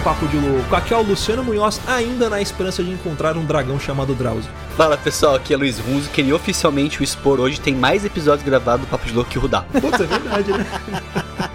[0.00, 0.74] um Papo de Louco.
[0.74, 4.50] Aqui é o Luciano Munhoz, ainda na esperança de encontrar um dragão chamado Drauzio.
[4.76, 8.86] Fala pessoal, aqui é Luiz Runzo, que oficialmente o Expor hoje tem mais episódios gravados
[8.86, 9.62] do Papo de Louco que o Rudá.
[9.78, 10.66] Putz, é verdade, né?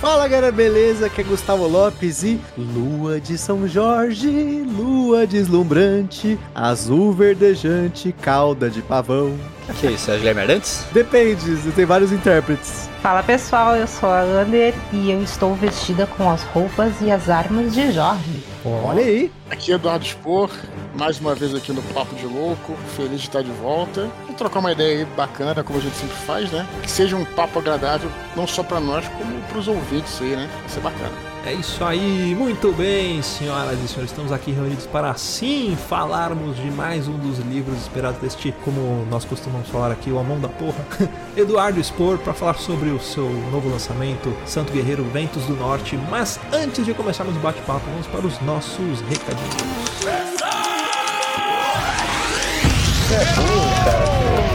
[0.00, 1.06] Fala galera, beleza?
[1.06, 8.80] Aqui é Gustavo Lopes e Lua de São Jorge, lua deslumbrante, azul verdejante, cauda de
[8.80, 9.36] pavão.
[9.80, 10.84] Que isso, é a Guilherme Arantes?
[10.92, 12.88] Depende, tem vários intérpretes.
[13.08, 17.30] Fala pessoal, eu sou a Ander e eu estou vestida com as roupas e as
[17.30, 18.44] armas de Jorge.
[18.84, 19.32] Olha aí.
[19.50, 20.50] Aqui é Eduardo Spor,
[20.94, 24.10] mais uma vez aqui no Papo de Louco, feliz de estar de volta.
[24.24, 26.66] Vamos trocar uma ideia aí bacana, como a gente sempre faz, né?
[26.82, 30.46] Que seja um papo agradável, não só para nós, como para os ouvintes aí, né?
[30.60, 31.27] Vai ser bacana.
[31.48, 34.10] É isso aí, muito bem, senhoras e senhores.
[34.10, 39.24] Estamos aqui reunidos para sim falarmos de mais um dos livros esperados deste, como nós
[39.24, 40.84] costumamos falar aqui, o Amon da Porra,
[41.34, 45.98] Eduardo Spor, para falar sobre o seu novo lançamento, Santo Guerreiro Ventos do Norte.
[46.10, 49.54] Mas antes de começarmos o bate-papo, vamos para os nossos recadinhos.
[53.06, 54.04] Você é burro, cara.
[54.04, 54.50] É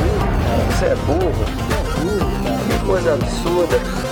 [0.00, 0.72] burro.
[0.72, 2.78] Você é burro, cara.
[2.78, 4.11] Que coisa absurda.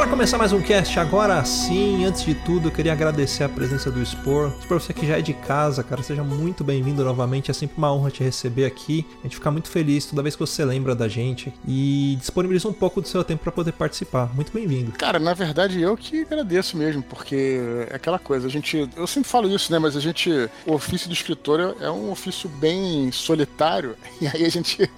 [0.00, 3.90] Para começar mais um cast, agora sim, antes de tudo, eu queria agradecer a presença
[3.90, 4.50] do Spor.
[4.66, 7.50] Para você que já é de casa, cara, seja muito bem-vindo novamente.
[7.50, 9.06] É sempre uma honra te receber aqui.
[9.20, 12.72] A gente fica muito feliz toda vez que você lembra da gente e disponibiliza um
[12.72, 14.34] pouco do seu tempo para poder participar.
[14.34, 14.92] Muito bem-vindo.
[14.92, 17.60] Cara, na verdade eu que agradeço mesmo, porque
[17.90, 20.30] é aquela coisa, a gente, eu sempre falo isso, né, mas a gente,
[20.64, 24.90] o ofício do escritor é um ofício bem solitário, e aí a gente,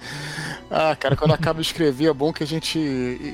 [0.75, 2.79] ah, cara, quando acaba de escrever é bom que a gente,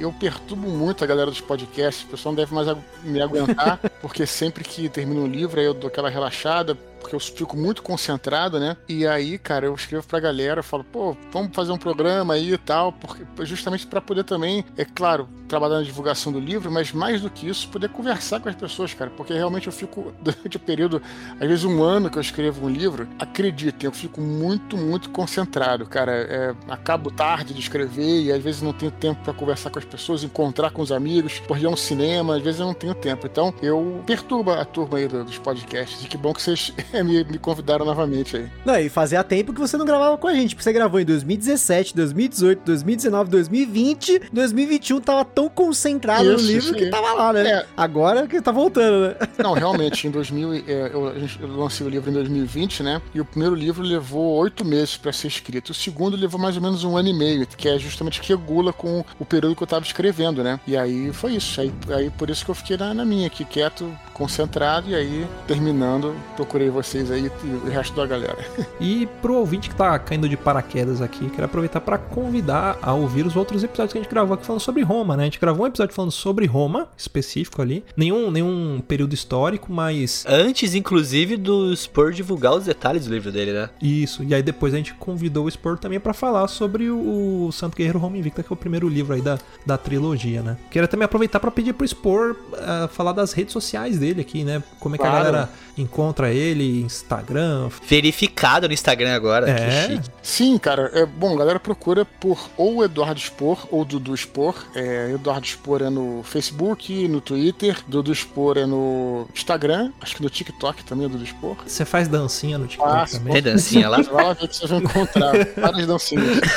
[0.01, 2.67] eu perturbo muito a galera dos podcasts, o pessoal não deve mais
[3.01, 7.19] me aguentar, porque sempre que termina um livro aí eu dou aquela relaxada, porque eu
[7.19, 8.77] fico muito concentrado, né?
[8.87, 12.57] E aí, cara, eu escrevo pra galera, falo, pô, vamos fazer um programa aí e
[12.57, 17.21] tal, porque justamente para poder também, é claro, trabalhar na divulgação do livro, mas mais
[17.21, 20.59] do que isso, poder conversar com as pessoas, cara, porque realmente eu fico durante o
[20.59, 21.01] período,
[21.39, 25.85] às vezes um ano que eu escrevo um livro, acreditem, eu fico muito, muito concentrado,
[25.85, 26.11] cara.
[26.11, 29.85] É, acabo tarde de escrever e às vezes não tenho tempo para conversar com as
[29.85, 32.93] pessoas, encontrar com os amigos, por ir a um cinema, às vezes eu não tenho
[32.93, 33.25] tempo.
[33.25, 36.03] Então, eu perturbo a turma aí dos podcasts.
[36.03, 36.73] E que bom que vocês
[37.03, 38.47] me, me convidaram novamente aí.
[38.65, 41.05] Não, e fazia tempo que você não gravava com a gente, porque você gravou em
[41.05, 47.49] 2017, 2018, 2019, 2020, 2021 tava tão concentrado Isso, no livro que tava lá, né?
[47.49, 47.65] É.
[47.75, 49.15] Agora que tá voltando, né?
[49.37, 50.61] Não, realmente, em 2000, é,
[50.93, 53.01] eu, eu lancei o livro em 2020, né?
[53.13, 55.69] E o primeiro livro levou oito meses para ser escrito.
[55.69, 58.73] O segundo levou mais ou menos um ano e meio, que é justamente que regula
[58.73, 60.59] com o período que eu tava escrevendo, né?
[60.65, 61.59] E aí foi isso.
[61.61, 65.27] Aí, aí por isso que eu fiquei na, na minha aqui, quieto, concentrado, e aí,
[65.47, 68.37] terminando, procurei vocês aí e o resto da galera.
[68.79, 73.25] E pro ouvinte que tá caindo de paraquedas aqui, quero aproveitar para convidar a ouvir
[73.25, 75.23] os outros episódios que a gente gravou aqui falando sobre Roma, né?
[75.23, 77.83] A gente gravou um episódio falando sobre Roma, específico ali.
[77.97, 83.51] Nenhum, nenhum período histórico, mas Antes, inclusive, do Spor divulgar os detalhes do livro dele,
[83.51, 83.69] né?
[83.81, 84.23] isso.
[84.23, 87.75] E aí depois a gente convidou o Spor também para falar sobre o, o Santo
[87.75, 90.57] Guerreiro Roma Invicta, que é o primeiro livro aí da, da trilogia, né?
[90.71, 94.63] Queria também aproveitar para pedir pro Spor ah, falar das redes sociais dele aqui, né?
[94.79, 95.25] Como é que a Claro.
[95.25, 97.69] galera encontra ele Instagram.
[97.87, 99.49] Verificado no Instagram agora.
[99.49, 99.55] É.
[99.87, 100.09] Que chique.
[100.21, 100.91] Sim, cara.
[100.93, 104.55] É, bom, galera procura por ou Eduardo Spor ou Dudu Spor.
[104.75, 107.77] É, Eduardo Spor é no Facebook, no Twitter.
[107.87, 109.91] Dudu Spor é no Instagram.
[110.01, 111.57] Acho que no TikTok também é Dudu Spor.
[111.65, 113.17] Você faz dancinha no TikTok Faço.
[113.17, 113.33] também?
[113.33, 113.97] Tem dancinha lá?
[114.03, 116.39] Você vai lá ver que vocês vão encontrar várias dancinhas.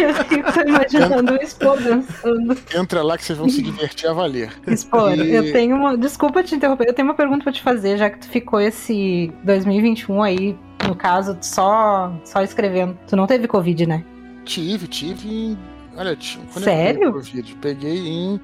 [0.00, 2.56] Eu fico imaginando o Expor dançando.
[2.74, 4.50] Entra lá que vocês vão se divertir a valer.
[4.66, 5.96] Expor, E- eu tenho uma.
[5.96, 9.32] Desculpa te interromper, eu tenho uma pergunta pra te fazer, já que tu ficou esse
[9.44, 10.56] 2021 aí,
[10.86, 12.98] no caso, só, só escrevendo.
[13.06, 14.04] Tu não teve Covid, né?
[14.44, 15.56] Tive, tive.
[15.96, 16.16] Olha,
[16.52, 17.02] quando Sério?
[17.04, 17.54] eu peguei Covid?
[17.60, 18.40] Peguei em.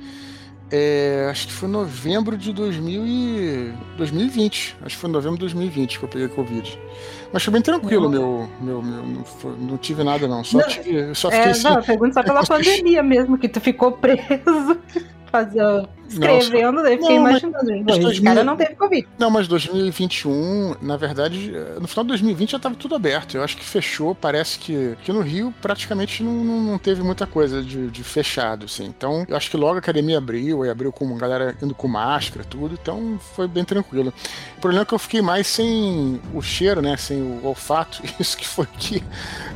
[0.70, 4.76] é, acho que foi novembro de 2000 e 2020.
[4.82, 6.78] Acho que foi novembro de 2020 que eu peguei Covid.
[7.32, 8.48] Mas foi bem tranquilo, meu.
[8.60, 10.44] meu, meu não, foi- não tive nada, não.
[10.44, 11.70] Só, Não, tive, só fiquei É, sem.
[11.70, 14.78] não, pergunto só pela pandemia mesmo, que tu ficou preso,
[15.30, 17.84] fazendo, escrevendo, daí fiquei Não, mas- imaginando.
[17.84, 19.08] mas Esse 2000 cara não teve Covid.
[19.18, 23.36] Não, mas 2021, na verdade, no final de 2020 já estava tudo aberto.
[23.36, 27.62] Eu acho que fechou, parece que, que no Rio praticamente não, não, teve muita coisa
[27.62, 28.84] de, de fechado, assim.
[28.84, 31.88] Então, eu acho que logo a academia abriu, e abriu com a galera indo com
[31.88, 34.12] máscara, tudo, então foi bem tranquilo.
[34.56, 38.36] O problema é que eu fiquei mais sem o cheiro, né, sem o olfato, isso
[38.36, 39.02] que foi que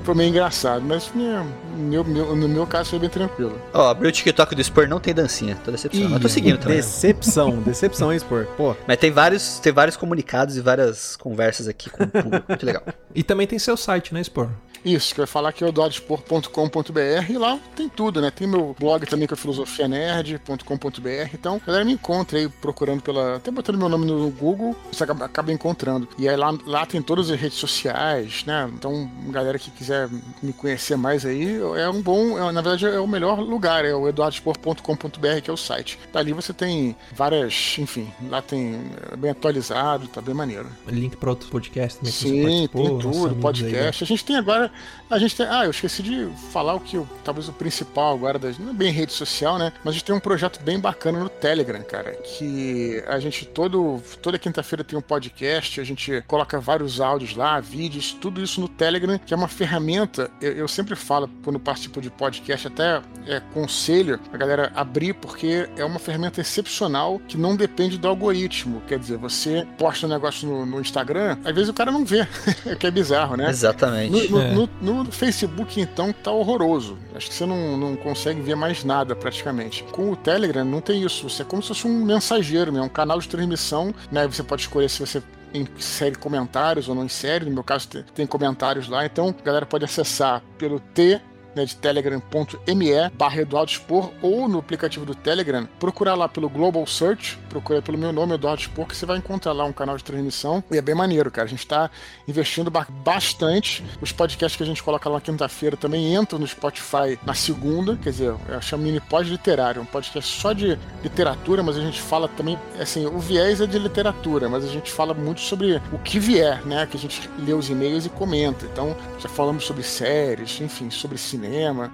[0.02, 1.46] foi meio engraçado, mas minha,
[1.76, 3.60] meu, meu- no meu caso foi bem tranquilo.
[3.72, 5.56] Ó, abriu o TikTok do Spur, não tem dancinha.
[5.64, 6.12] Tô decepcionado.
[6.14, 6.76] Mas tô seguindo também.
[6.76, 8.46] Decepção, decepção, hein, Spor?
[8.56, 12.44] Pô, Mas tem vários, tem vários comunicados e várias conversas aqui com o público.
[12.48, 12.82] Muito legal.
[13.12, 14.48] E também tem seu site, né, Spor?
[14.84, 18.30] Isso, que eu ia falar que é o dodgepor.com.br e lá tem tudo, né?
[18.30, 21.34] Tem meu blog também que é filosofianerd.com.br.
[21.34, 23.36] Então, a galera me encontra aí procurando pela.
[23.36, 26.08] Até botando meu nome no Google, você acaba, acaba encontrando.
[26.18, 28.70] E aí lá, lá tem todas as redes sociais, né?
[28.72, 30.08] Então, galera que quiser
[30.42, 32.38] me conhecer mais aí, é um bom.
[32.38, 35.98] é, na verdade, é o melhor lugar, é o eduardespor.com.br, que é o site.
[36.12, 38.80] Dali você tem várias, enfim, lá tem
[39.12, 40.68] é bem atualizado, tá bem maneiro.
[40.86, 44.04] Link pra outros podcasts também Sim, tem tudo, amigos aí, podcast.
[44.04, 44.70] A gente tem agora.
[45.10, 45.46] A gente tem.
[45.46, 48.72] Ah, eu esqueci de falar o que eu- talvez o principal agora, das, não é
[48.72, 49.72] bem rede social, né?
[49.84, 52.12] Mas a gente tem um projeto bem bacana no Telegram, cara.
[52.12, 57.58] Que a gente todo, toda quinta-feira tem um podcast, a gente coloca vários áudios lá,
[57.58, 60.30] vídeos, tudo isso no Telegram, que é uma ferramenta.
[60.40, 65.68] Eu, eu sempre falo, quando participo de podcast, até é, conselho a galera abrir, porque
[65.76, 68.80] é uma ferramenta excepcional que não depende do algoritmo.
[68.86, 72.26] Quer dizer, você posta um negócio no, no Instagram, às vezes o cara não vê,
[72.78, 73.50] que é bizarro, né?
[73.50, 74.28] Exatamente.
[74.30, 74.52] No, no- É.
[74.54, 76.98] no- no Facebook, então, tá horroroso.
[77.14, 79.82] Acho que você não, não consegue ver mais nada, praticamente.
[79.84, 81.28] Com o Telegram, não tem isso.
[81.28, 82.80] Você é como se fosse um mensageiro, né?
[82.80, 84.26] Um canal de transmissão, né?
[84.26, 87.44] Você pode escolher se você insere comentários ou não insere.
[87.44, 89.04] No meu caso, tem, comentários lá.
[89.04, 91.20] Então, a galera pode acessar pelo T
[91.54, 96.86] né, de telegram.me barra Eduardo Spor ou no aplicativo do Telegram, procurar lá pelo Global
[96.86, 100.04] Search, procura pelo meu nome, Eduardo Spor, que você vai encontrar lá um canal de
[100.04, 101.46] transmissão e é bem maneiro, cara.
[101.46, 101.90] A gente tá
[102.26, 103.84] investindo ba- bastante.
[104.00, 107.96] Os podcasts que a gente coloca lá na quinta-feira também entram no Spotify na segunda,
[107.96, 112.00] quer dizer, eu chamo mini pós literário, um podcast só de literatura, mas a gente
[112.00, 115.98] fala também, assim, o viés é de literatura, mas a gente fala muito sobre o
[115.98, 116.86] que vier, né?
[116.86, 118.64] Que a gente lê os e-mails e comenta.
[118.66, 121.39] Então, já falamos sobre séries, enfim, sobre cinema,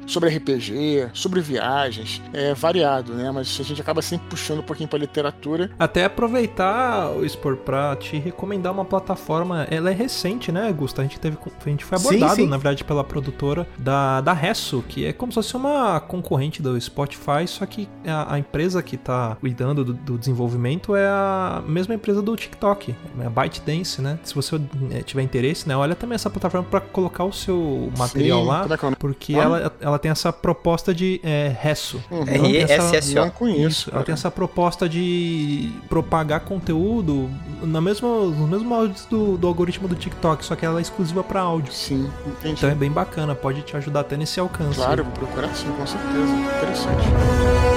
[0.07, 3.31] sobre RPG, sobre viagens, é variado, né?
[3.31, 5.71] Mas a gente acaba sempre puxando um pouquinho pra literatura.
[5.79, 9.67] Até aproveitar, o Spor, pra te recomendar uma plataforma.
[9.71, 11.03] Ela é recente, né, Gusta?
[11.03, 12.47] A gente, teve, a gente foi Sim, abordado, sim.
[12.47, 16.81] na verdade, pela produtora da, da Resso, que é como se fosse uma concorrente do
[16.81, 21.95] Spotify, só que a, a empresa que tá cuidando do, do desenvolvimento é a mesma
[21.95, 24.19] empresa do TikTok, é a ByteDance, né?
[24.23, 24.57] Se você
[24.91, 28.61] eh, tiver interesse, né, olha também essa plataforma pra colocar o seu material Sim, lá,
[28.63, 29.57] Como é que é porque Nome?
[29.61, 32.03] ela, ela tem essa proposta de é, Resso.
[32.11, 32.25] Uhum.
[32.27, 33.15] R-E-S-S-O.
[33.15, 33.67] Não conheço.
[33.67, 37.31] isso, ela tem essa proposta de propagar conteúdo
[37.63, 41.23] na mesma, nos mesmos áudios do, do algoritmo do TikTok, só que ela é exclusiva
[41.23, 41.73] para áudio.
[41.73, 42.55] Sim, entendi.
[42.55, 44.77] Então é bem bacana, pode te ajudar até nesse alcance.
[44.77, 46.33] Claro, vou procurar sim, com certeza.
[46.57, 47.76] Interessante.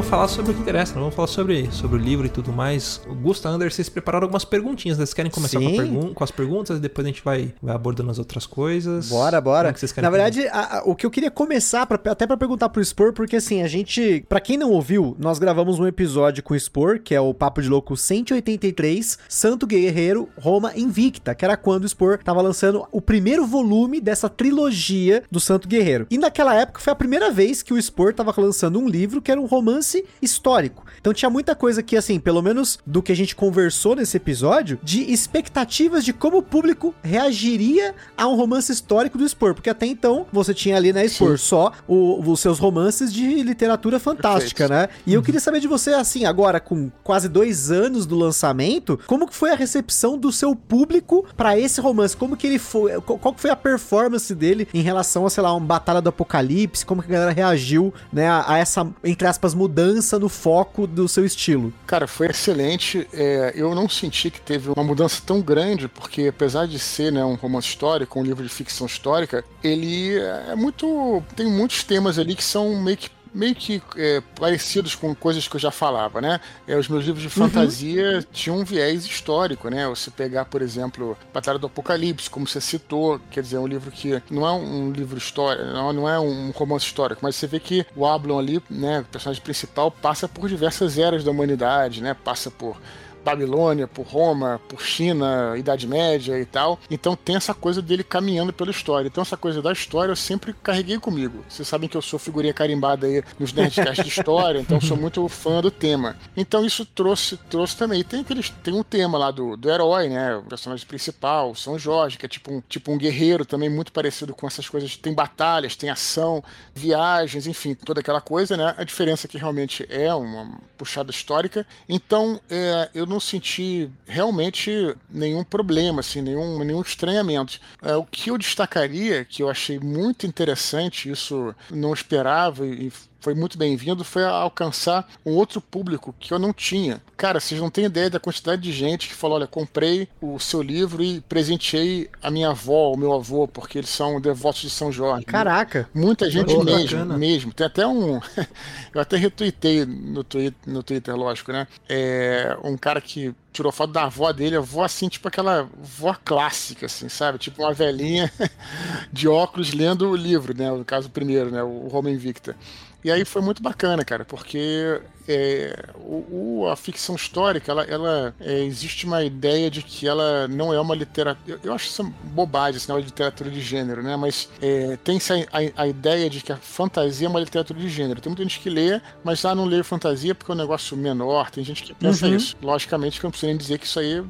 [0.00, 1.00] Vamos falar sobre o que interessa, né?
[1.00, 3.02] vamos falar sobre, sobre o livro e tudo mais.
[3.22, 5.04] Gusta Anders, vocês prepararam algumas perguntinhas, né?
[5.04, 8.10] vocês querem começar com, pergun- com as perguntas e depois a gente vai, vai abordando
[8.10, 9.10] as outras coisas?
[9.10, 9.68] Bora, bora.
[9.68, 12.82] É Na verdade, a- a- o que eu queria começar, pra- até pra perguntar pro
[12.82, 14.24] Spor, porque assim, a gente.
[14.26, 17.60] Pra quem não ouviu, nós gravamos um episódio com o Spor, que é o Papo
[17.60, 23.02] de Louco 183, Santo Guerreiro, Roma Invicta, que era quando o Spor tava lançando o
[23.02, 26.06] primeiro volume dessa trilogia do Santo Guerreiro.
[26.10, 29.30] E naquela época foi a primeira vez que o Spor tava lançando um livro que
[29.30, 30.84] era um romance romance histórico.
[31.00, 34.78] Então tinha muita coisa que, assim, pelo menos do que a gente conversou nesse episódio,
[34.82, 39.54] de expectativas de como o público reagiria a um romance histórico do Spor.
[39.54, 43.98] Porque até então você tinha ali na Spor só o- os seus romances de literatura
[43.98, 44.88] fantástica, né?
[45.06, 49.26] E eu queria saber de você, assim, agora com quase dois anos do lançamento, como
[49.26, 52.16] que foi a recepção do seu público pra esse romance?
[52.16, 53.00] Como que ele foi?
[53.00, 56.08] Qual qual que foi a performance dele em relação a, sei lá, uma batalha do
[56.10, 56.84] apocalipse?
[56.84, 59.79] Como que a galera reagiu, né, a, a essa, entre aspas, mudança
[60.18, 61.72] no foco do seu estilo?
[61.86, 63.08] Cara, foi excelente.
[63.12, 67.24] É, eu não senti que teve uma mudança tão grande, porque apesar de ser né,
[67.24, 71.22] um romance histórico, um livro de ficção histórica, ele é muito.
[71.36, 75.56] tem muitos temas ali que são meio que meio que é, parecidos com coisas que
[75.56, 76.40] eu já falava, né?
[76.66, 79.86] É, os meus livros de fantasia tinham um viés histórico, né?
[79.88, 83.90] Você pegar, por exemplo, Batalha do Apocalipse, como você citou, quer dizer, é um livro
[83.90, 87.60] que não é um livro histórico, não, não é um romance histórico, mas você vê
[87.60, 92.14] que o Ablon ali, né, o personagem principal, passa por diversas eras da humanidade, né?
[92.14, 92.76] Passa por
[93.24, 96.78] Babilônia, por Roma, por China, Idade Média e tal.
[96.90, 99.08] Então tem essa coisa dele caminhando pela história.
[99.08, 101.44] Então essa coisa da história eu sempre carreguei comigo.
[101.48, 105.26] Vocês sabem que eu sou figurinha carimbada aí nos Nerdcasts de história, então sou muito
[105.28, 106.16] fã do tema.
[106.36, 108.00] Então isso trouxe, trouxe também.
[108.00, 110.36] E tem aqueles, tem um tema lá do, do herói, né?
[110.36, 114.34] O personagem principal, São Jorge, que é tipo um, tipo um guerreiro também muito parecido
[114.34, 114.96] com essas coisas.
[114.96, 116.42] Tem batalhas, tem ação,
[116.74, 118.74] viagens, enfim, toda aquela coisa, né?
[118.76, 121.66] A diferença é que realmente é uma puxada histórica.
[121.88, 127.60] Então é, eu não senti realmente nenhum problema, assim, nenhum, nenhum estranhamento.
[127.82, 133.34] É, o que eu destacaria, que eu achei muito interessante, isso não esperava e foi
[133.34, 137.00] muito bem-vindo, foi alcançar um outro público que eu não tinha.
[137.16, 140.62] Cara, vocês não têm ideia da quantidade de gente que falou: olha, comprei o seu
[140.62, 144.90] livro e presenteei a minha avó, o meu avô, porque eles são devotos de São
[144.90, 145.26] Jorge.
[145.26, 145.88] Caraca!
[145.94, 147.18] Muita gente mesmo, bacana.
[147.18, 147.52] mesmo.
[147.52, 148.20] Tem até um.
[148.94, 151.68] eu até retuitei no Twitter, no Twitter lógico, né?
[151.88, 156.16] É, um cara que tirou foto da avó dele, a avó assim, tipo aquela avó
[156.24, 157.38] clássica, assim, sabe?
[157.38, 158.32] Tipo uma velhinha
[159.12, 160.70] de óculos lendo o livro, né?
[160.70, 161.62] No caso, o primeiro, né?
[161.62, 162.56] O Roma Invicta.
[163.02, 165.00] E aí foi muito bacana, cara, porque
[165.32, 170.46] é, o, o- a ficção histórica, ela, ela, é, existe uma ideia de que ela
[170.48, 171.38] não é uma literatura.
[171.46, 174.16] Eu, eu acho isso bobagem, assim, não é literatura de gênero, né?
[174.16, 177.88] Mas é, tem-se a, a- a ideia de que a fantasia é uma literatura de
[177.88, 178.20] gênero.
[178.20, 181.50] Tem muita gente que lê, mas ah, não lê fantasia porque é um negócio menor.
[181.50, 182.34] Tem gente que pensa Uhum.
[182.36, 182.56] isso.
[182.60, 184.26] Logicamente que eu não preciso nem dizer que isso aí eu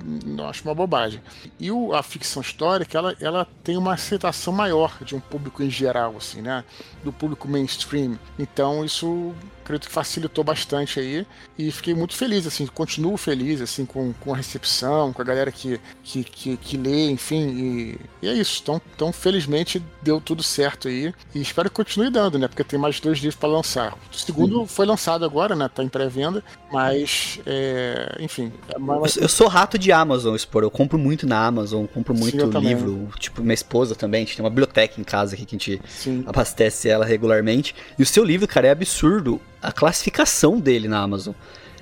[0.48, 1.20] acho uma bobagem.
[1.58, 5.70] E o- a ficção histórica, ela, ela tem uma aceitação maior de um público em
[5.70, 6.64] geral, assim, né?
[7.02, 8.18] Do público mainstream.
[8.38, 9.34] Então isso
[9.70, 11.26] acredito que facilitou bastante aí
[11.58, 15.50] e fiquei muito feliz, assim, continuo feliz, assim, com, com a recepção, com a galera
[15.52, 18.60] que, que, que, que lê, enfim, e, e é isso.
[18.62, 22.78] Então, então, felizmente, deu tudo certo aí e espero que continue dando, né, porque tem
[22.78, 23.94] mais dois livros para lançar.
[24.12, 29.22] O segundo foi lançado agora, né, tá em pré-venda, mas, é, enfim, é mais- Eu,
[29.22, 30.62] eu sou rato de Amazon, Spor.
[30.62, 32.74] Eu compro muito na Amazon, compro Sim, muito também.
[32.74, 33.08] livro.
[33.18, 34.22] Tipo, minha esposa também.
[34.22, 37.74] A gente tem uma biblioteca em casa aqui que a gente sim, abastece ela regularmente.
[37.98, 41.34] E o seu livro, cara, é absurdo a classificação dele na Amazon.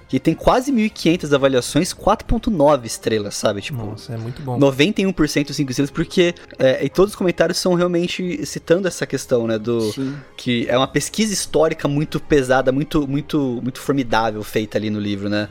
[0.09, 3.61] Que tem quase 1.500 avaliações, 4.9 estrelas, sabe?
[3.61, 4.59] Tipo, Nossa, é muito bom.
[4.59, 9.59] 91% 5 estrelas, porque é, e todos os comentários são realmente citando essa questão, né?
[9.59, 10.17] Do, sim.
[10.35, 15.29] que é uma pesquisa histórica muito pesada, muito, muito, muito formidável feita ali no livro,
[15.29, 15.47] né?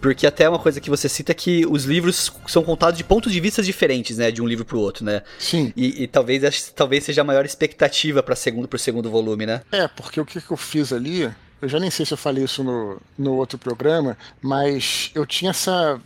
[0.00, 3.32] Porque até uma coisa que você cita é que os livros são contados de pontos
[3.32, 4.30] de vista diferentes, né?
[4.30, 5.22] De um livro pro outro, né?
[5.38, 9.62] Sim, E, e talvez, talvez seja a maior expectativa para segundo pro segundo volume, né?
[9.72, 11.28] É, porque o que, que eu fiz ali,
[11.60, 15.50] eu já nem sei se eu falei isso no, no outro programa, mas eu tinha
[15.50, 16.00] essa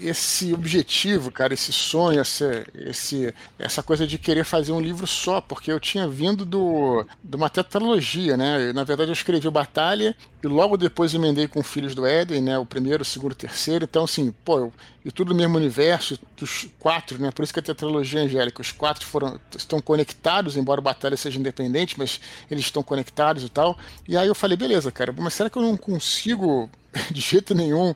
[0.00, 5.40] esse objetivo, cara, esse sonho, essa, esse, essa coisa de querer fazer um livro só,
[5.40, 8.72] porque eu tinha vindo do, de uma tetralogia, né?
[8.72, 12.58] Na verdade, eu escrevi o Batalha e logo depois emendei com Filhos do Éden, né?
[12.58, 13.84] O primeiro, o segundo, o terceiro.
[13.84, 14.72] Então, assim, pô, eu,
[15.04, 17.30] e tudo no mesmo universo, os quatro, né?
[17.30, 21.38] Por isso que a tetralogia angélica, os quatro foram, estão conectados, embora o Batalha seja
[21.38, 23.78] independente, mas eles estão conectados e tal.
[24.08, 26.70] E aí eu falei, beleza, cara, mas será que eu não consigo
[27.10, 27.94] de jeito nenhum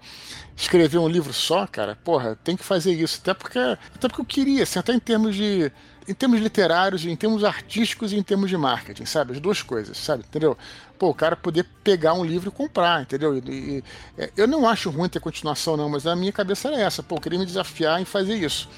[0.57, 1.97] escrever um livro só, cara?
[2.05, 3.19] Porra, tem que fazer isso.
[3.23, 5.71] Até porque, até porque eu queria, assim, até em termos de.
[6.07, 9.33] Em termos literários, em termos artísticos e em termos de marketing, sabe?
[9.35, 10.25] As duas coisas, sabe?
[10.27, 10.57] Entendeu?
[10.99, 13.37] Pô, o cara poder pegar um livro e comprar, entendeu?
[13.37, 13.85] E, e-
[14.17, 17.03] é, eu não acho ruim ter continuação, não, mas a minha cabeça era essa.
[17.03, 18.71] Pô, eu queria me desafiar em fazer isso.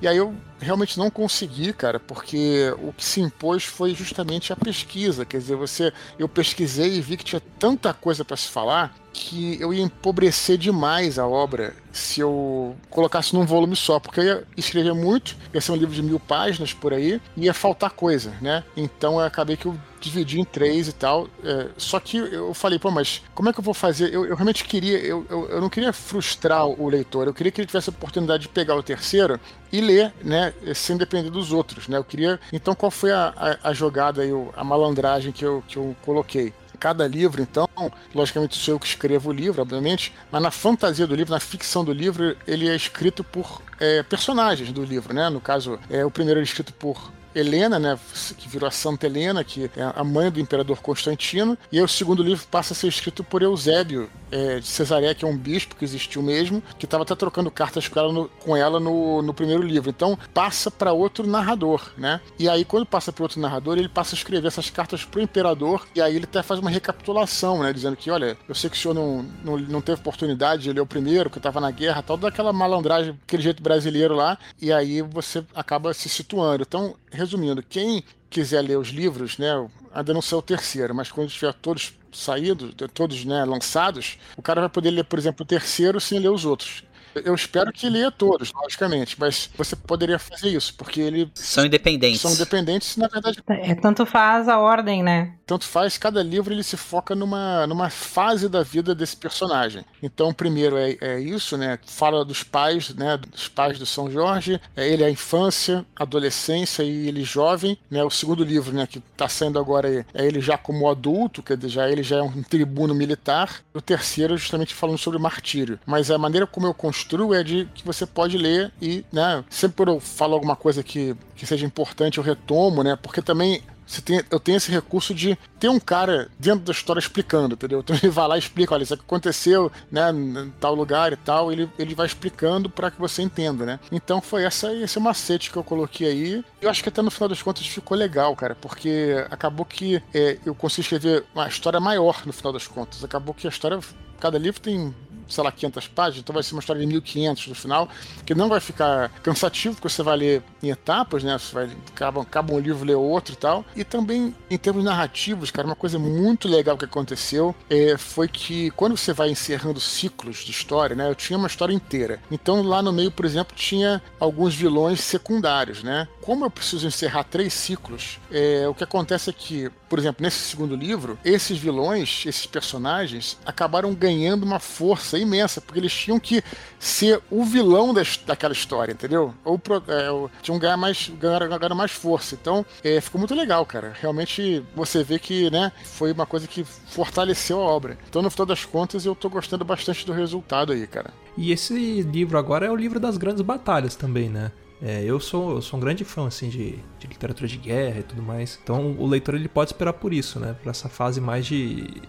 [0.00, 4.56] E aí eu realmente não consegui, cara, porque o que se impôs foi justamente a
[4.56, 5.24] pesquisa.
[5.24, 9.56] Quer dizer, você, eu pesquisei e vi que tinha tanta coisa para se falar que
[9.60, 14.44] eu ia empobrecer demais a obra se eu colocasse num volume só, porque eu ia
[14.56, 18.34] escrever muito, ia ser um livro de mil páginas por aí, e ia faltar coisa,
[18.42, 18.64] né?
[18.76, 21.28] Então eu acabei que eu dividi em três e tal.
[21.42, 24.12] É, só que eu falei, pô, mas como é que eu vou fazer?
[24.12, 27.60] Eu, eu realmente queria, eu, eu, eu, não queria frustrar o leitor, eu queria que
[27.60, 29.40] ele tivesse a oportunidade de pegar o terceiro
[29.72, 31.96] e ler, né, sem depender dos outros, né?
[31.96, 32.40] Eu queria.
[32.52, 36.52] Então, qual foi a, a, a jogada aí, a malandragem que eu, que eu coloquei?
[36.84, 37.66] cada livro, então,
[38.14, 41.82] logicamente sou eu que escrevo o livro, obviamente, mas na fantasia do livro, na ficção
[41.82, 45.30] do livro, ele é escrito por é, personagens do livro, né?
[45.30, 47.98] No caso, é, o primeiro é escrito por Helena, né,
[48.36, 51.88] que virou a Santa Helena, que é a mãe do imperador Constantino, e aí o
[51.88, 55.76] segundo livro passa a ser escrito por Eusébio é, de Cesareia, que é um bispo
[55.76, 59.34] que existiu mesmo, que estava até trocando cartas com ela, no, com ela no, no
[59.34, 59.90] primeiro livro.
[59.90, 62.20] Então passa para outro narrador, né?
[62.38, 65.22] E aí quando passa para outro narrador, ele passa a escrever essas cartas para o
[65.22, 68.76] imperador, e aí ele até faz uma recapitulação, né, dizendo que, olha, eu sei que
[68.76, 72.02] o senhor não, não, não teve oportunidade de ler o primeiro, que estava na guerra,
[72.02, 76.64] tal, daquela malandragem, aquele jeito brasileiro lá, e aí você acaba se situando.
[76.66, 81.28] Então, resumindo, quem quiser ler os livros, né, ainda não sei o terceiro, mas quando
[81.28, 86.00] estiver todos saídos, todos né, lançados, o cara vai poder ler, por exemplo, o terceiro
[86.00, 86.84] sem ler os outros.
[87.24, 91.30] Eu espero que leia todos, logicamente, mas você poderia fazer isso, porque ele.
[91.34, 92.20] São independentes.
[92.20, 93.38] São independentes, na verdade.
[93.48, 95.34] É, tanto faz a ordem, né?
[95.46, 99.84] Tanto faz, cada livro ele se foca numa, numa fase da vida desse personagem.
[100.02, 101.78] Então, o primeiro é, é isso, né?
[101.86, 103.18] Fala dos pais, né?
[103.18, 104.60] Dos pais do São Jorge.
[104.74, 108.02] É ele a infância, adolescência e ele jovem, né?
[108.02, 108.86] O segundo livro, né?
[108.86, 112.16] Que está saindo agora é, é ele já como adulto, quer dizer, já ele já
[112.16, 113.62] é um tribuno militar.
[113.74, 115.78] O terceiro, justamente falando sobre o martírio.
[115.84, 119.44] Mas a maneira como eu construo construo é de que você pode ler e, né,
[119.50, 123.62] sempre quando eu falo alguma coisa que, que seja importante, eu retomo, né, porque também
[124.02, 127.80] tem, eu tenho esse recurso de ter um cara dentro da história explicando, entendeu?
[127.80, 131.52] Então ele vai lá e explica, olha, isso aconteceu, né, em tal lugar e tal,
[131.52, 133.78] ele, ele vai explicando para que você entenda, né?
[133.92, 136.44] Então foi essa, esse macete que eu coloquei aí.
[136.62, 140.38] Eu acho que até no final das contas ficou legal, cara, porque acabou que é,
[140.46, 143.04] eu consegui escrever uma história maior no final das contas.
[143.04, 143.78] Acabou que a história,
[144.18, 144.94] cada livro tem
[145.28, 147.88] sei lá, 500 páginas, então vai ser uma história de 1500 no final,
[148.24, 151.38] que não vai ficar cansativo, porque você vai ler em etapas, né?
[151.38, 153.64] Você vai, acaba, acaba um livro, lê outro e tal.
[153.76, 158.70] E também, em termos narrativos, cara, uma coisa muito legal que aconteceu é, foi que
[158.72, 161.08] quando você vai encerrando ciclos de história, né?
[161.08, 162.20] Eu tinha uma história inteira.
[162.30, 166.08] Então lá no meio, por exemplo, tinha alguns vilões secundários, né?
[166.24, 170.38] Como eu preciso encerrar três ciclos, é, o que acontece é que, por exemplo, nesse
[170.38, 176.42] segundo livro, esses vilões, esses personagens, acabaram ganhando uma força imensa, porque eles tinham que
[176.78, 177.92] ser o vilão
[178.26, 179.34] daquela história, entendeu?
[179.44, 182.34] Ou é, tinham ganhar mais, ganhar, ganhar mais força.
[182.40, 183.92] Então, é, ficou muito legal, cara.
[184.00, 187.98] Realmente você vê que, né, foi uma coisa que fortaleceu a obra.
[188.08, 191.12] Então, no final das contas, eu tô gostando bastante do resultado aí, cara.
[191.36, 194.50] E esse livro agora é o livro das grandes batalhas também, né?
[194.84, 198.02] É, eu, sou, eu sou um grande fã assim, de, de, literatura de guerra e
[198.02, 198.58] tudo mais.
[198.62, 200.54] Então o leitor ele pode esperar por isso, né?
[200.62, 202.02] Por essa fase mais de, de,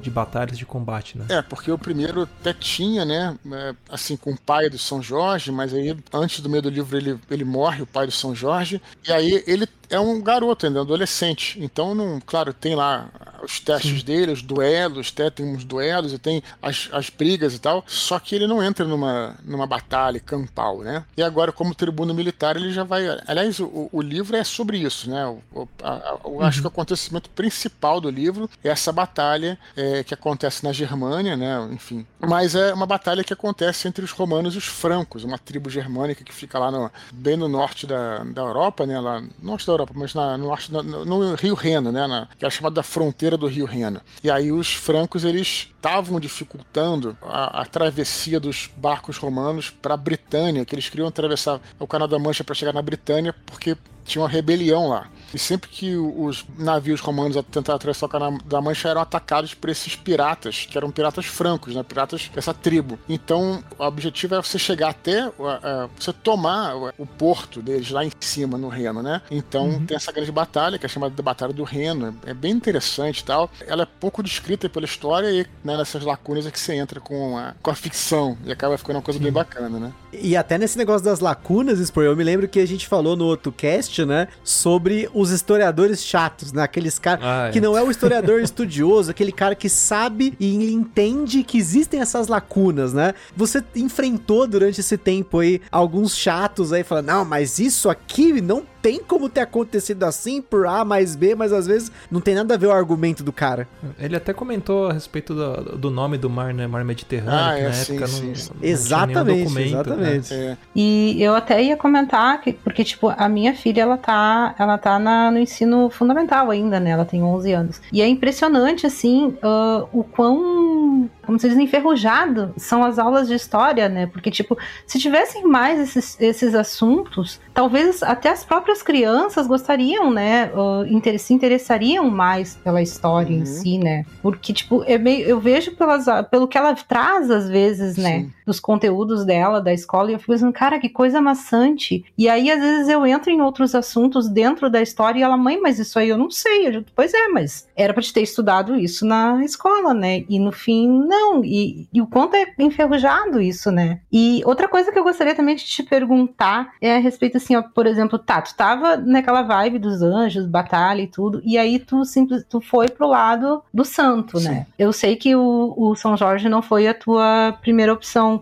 [0.00, 1.26] de batalhas, de combate, né?
[1.28, 3.36] É, porque o primeiro até tinha, né?
[3.52, 6.96] É, assim, com o pai do São Jorge, mas aí antes do meio do livro
[6.96, 8.80] ele, ele morre, o pai do São Jorge.
[9.08, 11.58] E aí ele é um garoto ainda, adolescente.
[11.60, 13.10] Então, não, claro, tem lá
[13.42, 14.04] os testes Sim.
[14.04, 17.84] dele, os duelos, tem uns duelos e tem as, as brigas e tal.
[17.86, 21.04] Só que ele não entra numa, numa batalha campal, né?
[21.16, 23.06] E agora, como tribuno militar, ele já vai.
[23.26, 25.26] Aliás, o, o livro é sobre isso, né?
[25.52, 26.42] O, a, uhum.
[26.42, 31.36] acho que o acontecimento principal do livro é essa batalha é, que acontece na Germânia,
[31.36, 31.68] né?
[31.72, 32.06] Enfim.
[32.20, 36.24] Mas é uma batalha que acontece entre os romanos e os francos, uma tribo germânica
[36.24, 38.98] que fica lá no, bem no norte da, da Europa, né?
[39.00, 42.06] Lá, norte da Europa, mas na, no, no, no, Rio Reno, né?
[42.06, 44.00] Na, que era chamada da fronteira do Rio Reno.
[44.22, 49.96] E aí os francos eles estavam dificultando a, a, travessia dos barcos romanos para a
[49.96, 54.22] Britânia, que eles queriam atravessar o Canal da Mancha para chegar na Britânia, porque tinha
[54.22, 55.08] uma rebelião lá.
[55.32, 59.70] E sempre que os navios romanos tentavam atravessar o Canal da Mancha eram atacados por
[59.70, 61.82] esses piratas, que eram piratas francos, né?
[61.82, 62.98] Piratas dessa tribo.
[63.08, 68.04] Então, o objetivo é você chegar até uh, uh, você tomar o porto deles lá
[68.04, 69.22] em cima, no Reno, né?
[69.30, 69.86] Então, uhum.
[69.86, 72.16] tem essa grande batalha, que é chamada de Batalha do Reno.
[72.24, 73.50] É bem interessante e tal.
[73.66, 77.36] Ela é pouco descrita pela história e né, nessas lacunas é que você entra com
[77.36, 79.24] a, com a ficção e acaba ficando uma coisa Sim.
[79.24, 79.92] bem bacana, né?
[80.12, 83.24] E até nesse negócio das lacunas, Spor, eu me lembro que a gente falou no
[83.24, 84.28] outro cast, né?
[84.42, 86.62] Sobre os historiadores chatos, né?
[86.62, 87.50] Aqueles caras ah, é.
[87.50, 92.28] que não é o historiador estudioso, aquele cara que sabe e entende que existem essas
[92.28, 93.14] lacunas, né?
[93.36, 98.64] Você enfrentou durante esse tempo aí alguns chatos aí falando, não, mas isso aqui não
[98.82, 102.54] tem como ter acontecido assim por A mais B, mas às vezes não tem nada
[102.54, 103.68] a ver o argumento do cara.
[103.98, 106.66] Ele até comentou a respeito do, do nome do mar, né?
[106.66, 108.50] Mar Mediterrâneo, Ah, que é, na sim, época sim, não, sim.
[108.54, 110.34] não Exatamente, documento, exatamente.
[110.34, 110.56] É.
[110.74, 114.98] E eu até ia comentar que, porque, tipo, a minha filha, ela tá, ela tá
[114.98, 116.90] na- no ensino fundamental ainda, né?
[116.90, 117.80] Ela tem 11 anos.
[117.92, 123.34] E é impressionante, assim, ah, o quão, como se diz, enferrujado são as aulas de
[123.34, 124.06] história, né?
[124.08, 130.50] Porque, tipo, se tivessem mais esses, esses assuntos, talvez até as próprias crianças gostariam, né?
[130.88, 133.42] inter- se interessariam mais pela história Uhum.
[133.42, 134.04] em si, né?
[134.20, 138.22] Porque, tipo, é meio, eu vejo pelas, pelo que ela traz, às vezes, né?
[138.22, 138.32] Sim.
[138.50, 142.04] Dos conteúdos dela, da escola, e eu fico pensando, cara, que coisa maçante.
[142.18, 145.60] E aí, às vezes, eu entro em outros assuntos dentro da história e ela, mãe,
[145.60, 146.66] mas isso aí eu não sei.
[146.66, 150.24] Eu pois é, mas era pra te ter estudado isso na escola, né?
[150.28, 151.44] E no fim, não.
[151.44, 154.00] E, e o quanto é enferrujado isso, né?
[154.12, 157.62] E outra coisa que eu gostaria também de te perguntar é a respeito, assim, ó,
[157.62, 162.04] por exemplo, tá, tu tava naquela vibe dos anjos, batalha e tudo, e aí tu
[162.04, 164.66] simples, tu foi pro lado do santo, né?
[164.76, 168.39] Eu sei que o, o São Jorge não foi a tua primeira opção,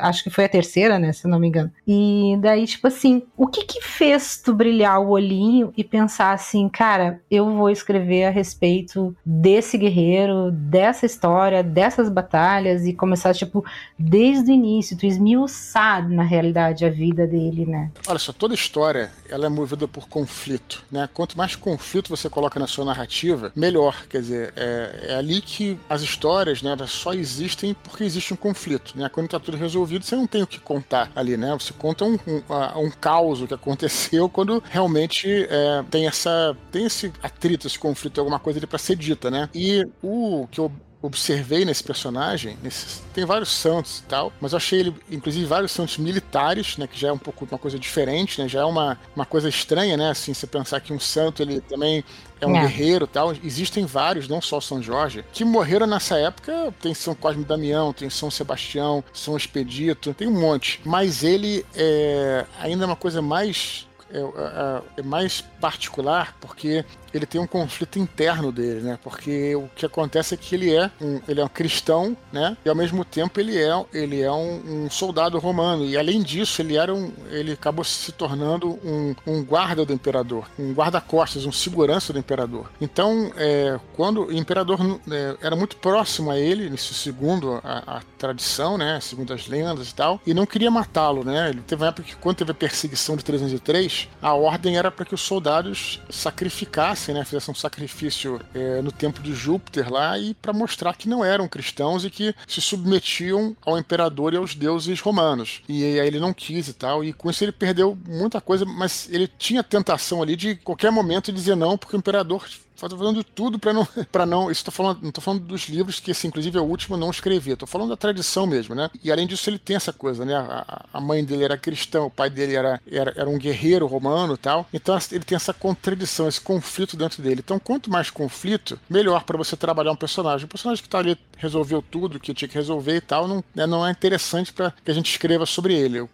[0.00, 1.70] acho que foi a terceira, né, se não me engano.
[1.86, 6.68] E daí, tipo assim, o que que fez tu brilhar o olhinho e pensar assim,
[6.68, 13.64] cara, eu vou escrever a respeito desse guerreiro, dessa história, dessas batalhas e começar, tipo,
[13.98, 17.90] desde o início, tu esmiuçar, na realidade, a vida dele, né?
[18.06, 21.08] Olha só, toda história ela é movida por conflito, né?
[21.12, 24.06] Quanto mais conflito você coloca na sua narrativa, melhor.
[24.08, 28.36] Quer dizer, é, é ali que as histórias, né, elas só existem porque existe um
[28.36, 29.08] conflito, né?
[29.08, 31.52] Quando tá tudo resolvido, você não tem o que contar ali, né?
[31.52, 37.12] Você conta um, um, um caos que aconteceu quando realmente é, tem essa tem esse
[37.22, 39.48] atrito, esse conflito, alguma coisa ali para ser dita, né?
[39.54, 40.70] E o que eu
[41.02, 45.72] observei nesse personagem, nesse- tem vários santos e tal, mas eu achei ele, inclusive, vários
[45.72, 48.98] santos militares, né, que já é um pouco uma coisa diferente, né, já é uma,
[49.14, 52.04] uma coisa estranha, né, assim, você pensar que um santo, ele também
[52.40, 52.60] é um É.
[52.60, 57.14] guerreiro e tal, existem vários, não só São Jorge, que morreram nessa época, tem São
[57.14, 62.86] Cosme e Damião, tem São Sebastião, São Expedito, tem um monte, mas ele é ainda
[62.86, 68.80] uma coisa mais é, é- é mais particular porque ele tem um conflito interno dele,
[68.80, 68.98] né?
[69.02, 72.56] Porque o que acontece é que ele é um, ele é um cristão, né?
[72.64, 75.84] E ao mesmo tempo ele é, ele é um, um soldado romano.
[75.84, 80.48] E além disso, ele era um, ele acabou se tornando um, um guarda do imperador,
[80.58, 82.70] um guarda-costas, um segurança do imperador.
[82.80, 84.78] Então, é, quando o imperador
[85.10, 88.98] é, era muito próximo a ele, segundo a, a tradição, né?
[89.00, 91.50] Segundo as lendas e tal, e não queria matá-lo, né?
[91.50, 95.04] Ele teve uma época que quando teve a perseguição de 303, a ordem era para
[95.04, 97.24] que os soldados sacrificassem, né?
[97.24, 101.48] Fizessem um sacrifício é, no templo de Júpiter lá e para mostrar que não eram
[101.48, 105.62] cristãos e que se submetiam ao imperador e aos deuses romanos.
[105.68, 109.08] E aí ele não quis e tal, e com isso ele perdeu muita coisa, mas
[109.10, 112.46] ele tinha tentação ali de qualquer momento dizer não, porque o imperador
[112.88, 114.50] De tudo para não, para não.
[114.50, 117.10] Isso tô falando, não tô falando dos livros que, assim, inclusive é o último não
[117.10, 117.54] escrevi.
[117.56, 118.90] Tô falando da tradição mesmo, né?
[119.02, 120.34] E além disso ele tem essa coisa, né?
[120.34, 124.36] A, a mãe dele era cristã, o pai dele era, era, era um guerreiro romano,
[124.36, 124.66] tal.
[124.72, 127.40] Então ele tem essa contradição, esse conflito dentro dele.
[127.44, 130.44] Então quanto mais conflito, melhor para você trabalhar um personagem.
[130.44, 133.66] Um personagem que tá ali resolveu tudo que tinha que resolver e tal, não, né,
[133.66, 136.06] não é interessante para que a gente escreva sobre ele.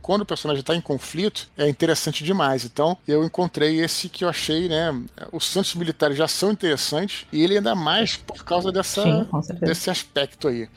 [0.00, 2.64] Quando o personagem está em conflito, é interessante demais.
[2.64, 4.92] Então, eu encontrei esse que eu achei, né?
[5.30, 9.26] Os santos militares já são interessantes e ele ainda mais por causa dessa, Sim,
[9.60, 10.68] desse aspecto aí.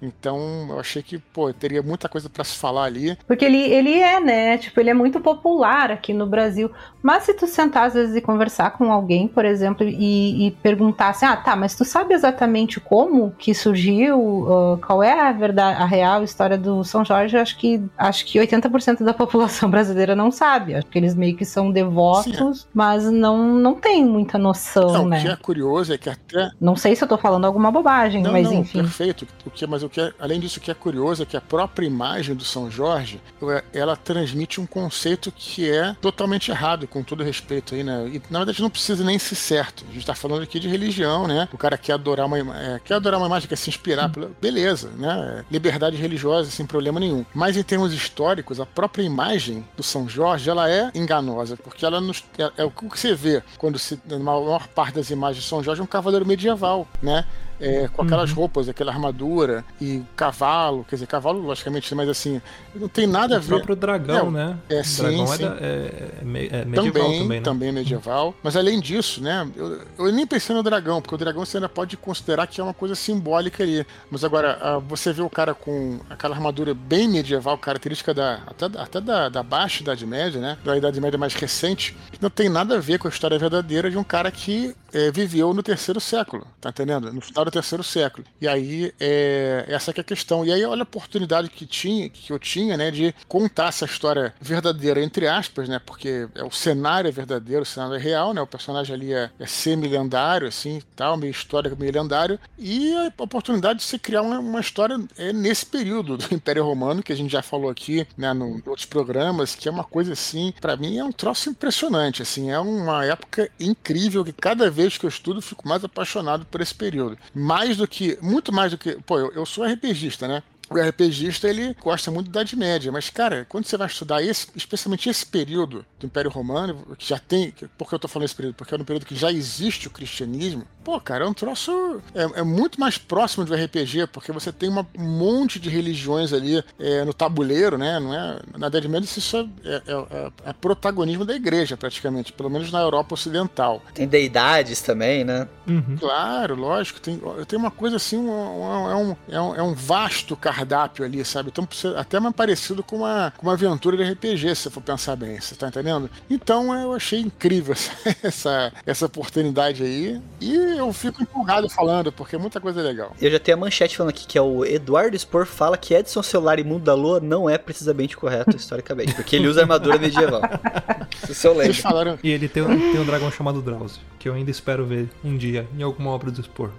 [0.00, 3.16] Então, eu achei que, pô, teria muita coisa para se falar ali.
[3.26, 4.58] Porque ele, ele é, né?
[4.58, 6.70] Tipo, ele é muito popular aqui no Brasil.
[7.02, 11.08] Mas se tu sentar às vezes e conversar com alguém, por exemplo, e, e perguntar
[11.10, 15.80] assim, ah, tá, mas tu sabe exatamente como que surgiu, ah, qual é a verdade,
[15.80, 17.36] a real história do São Jorge?
[17.36, 20.74] Acho que acho que 80% da população brasileira não sabe.
[20.74, 25.18] Acho que eles meio que são devotos, mas não, não tem muita noção, Não, né?
[25.18, 28.22] o que é curioso é que até Não sei se eu tô falando alguma bobagem,
[28.22, 28.80] Não, mas não, enfim.
[28.80, 29.26] perfeito.
[29.46, 31.40] O que, mas o que é- além disso, o que é curioso é que a
[31.40, 37.02] própria imagem do São Jorge, é- ela transmite um conceito que é totalmente errado, com
[37.02, 38.06] todo respeito aí, né?
[38.08, 39.84] E na verdade não precisa nem ser certo.
[39.88, 41.48] A gente tá falando aqui de religião, né?
[41.52, 44.90] O cara quer adorar uma, é, quer adorar uma imagem, quer se inspirar, pela- beleza,
[44.96, 45.44] né?
[45.50, 47.24] Liberdade religiosa sem problema nenhum.
[47.34, 52.00] Mas em termos históricos, a própria imagem do São Jorge, ela é enganosa, porque ela
[52.00, 55.48] nos, é, é o que você vê quando se, na maior parte das imagens de
[55.48, 57.24] São Jorge é um cavaleiro medieval, né?
[57.60, 62.40] É, com aquelas roupas, aquela armadura e cavalo, quer dizer, cavalo, logicamente, mas assim,
[62.74, 63.48] não tem nada a O ver.
[63.48, 64.56] próprio dragão, É, né?
[64.68, 65.44] é, o sim, dragão é, sim.
[65.44, 67.44] é- é me- é medieval também, também, né?
[67.44, 68.34] também é medieval.
[68.42, 69.48] Mas além disso, né?
[69.56, 72.64] Eu, eu nem pensei no dragão, porque o dragão você ainda pode considerar que é
[72.64, 73.86] uma coisa simbólica ali.
[74.10, 78.68] Mas agora, ah, você vê o cara com aquela armadura bem medieval, característica da até,
[78.68, 80.58] da- até da, da baixa Idade Média, né?
[80.64, 83.96] Da Idade Média mais recente, não tem nada a ver com a história verdadeira de
[83.96, 87.12] um cara que eh, viveu no terceiro século, tá entendendo?
[87.12, 88.26] No final do terceiro século.
[88.40, 90.42] E aí, é, essa que é a questão.
[90.42, 94.34] E aí, olha a oportunidade que, tinha, que eu tinha, né, de contar essa história
[94.40, 95.78] verdadeira, entre aspas, né?
[95.84, 98.40] Porque é, o cenário é verdadeiro, o cenário é real, né?
[98.40, 102.40] O personagem ali é, é semi-lendário, assim, tal, meio histórico, meio lendário.
[102.58, 107.02] E a oportunidade de se criar uma, uma história é, nesse período do Império Romano,
[107.02, 110.14] que a gente já falou aqui, né, no, em outros programas, que é uma coisa
[110.14, 114.85] assim, pra mim é um troço impressionante, assim, é uma época incrível que cada vez
[114.94, 117.18] que eu estudo fico mais apaixonado por esse período.
[117.34, 120.42] Mais do que, muito mais do que, pô, eu, eu sou RPGista, né?
[120.68, 124.48] O RPGista ele gosta muito da Idade Média, mas cara, quando você vai estudar esse,
[124.56, 128.34] especialmente esse período do Império Romano, que já tem, por que eu tô falando esse
[128.34, 128.54] período?
[128.56, 130.64] Porque é no período que já existe o cristianismo.
[130.82, 134.68] Pô, cara, é um troço é, é muito mais próximo do RPG, porque você tem
[134.68, 137.98] uma- um monte de religiões ali é, no tabuleiro, né?
[138.00, 142.50] Não é na Idade Média isso é, é, é- é protagonismo da igreja praticamente, pelo
[142.50, 143.82] menos na Europa Ocidental.
[143.94, 145.48] Tem deidades também, né?
[145.66, 145.96] Uhum.
[145.98, 147.00] Claro, lógico.
[147.00, 151.04] Tem, tem uma coisa assim, um- um- é, um, é, um, é um vasto cardápio
[151.04, 151.50] ali, sabe?
[151.52, 155.14] Então, até mais parecido com uma, com uma aventura de RPG, se você for pensar
[155.16, 156.08] bem, você tá entendendo?
[156.30, 160.20] Então, eu achei incrível essa, essa, essa oportunidade aí.
[160.40, 163.14] E eu fico empolgado falando, porque é muita coisa legal.
[163.20, 166.22] Eu já tenho a manchete falando aqui que é o Eduardo Spor fala que Edson
[166.22, 170.40] Celular e Mundo da Lua não é precisamente correto historicamente, porque ele usa armadura medieval.
[171.28, 171.74] Isso eu lembro.
[171.74, 172.18] falaram.
[172.22, 175.36] E ele tem, um- tem um dragão chamado Drauzio, que eu ainda espero ver um
[175.36, 176.70] dia em alguma obra do Spor.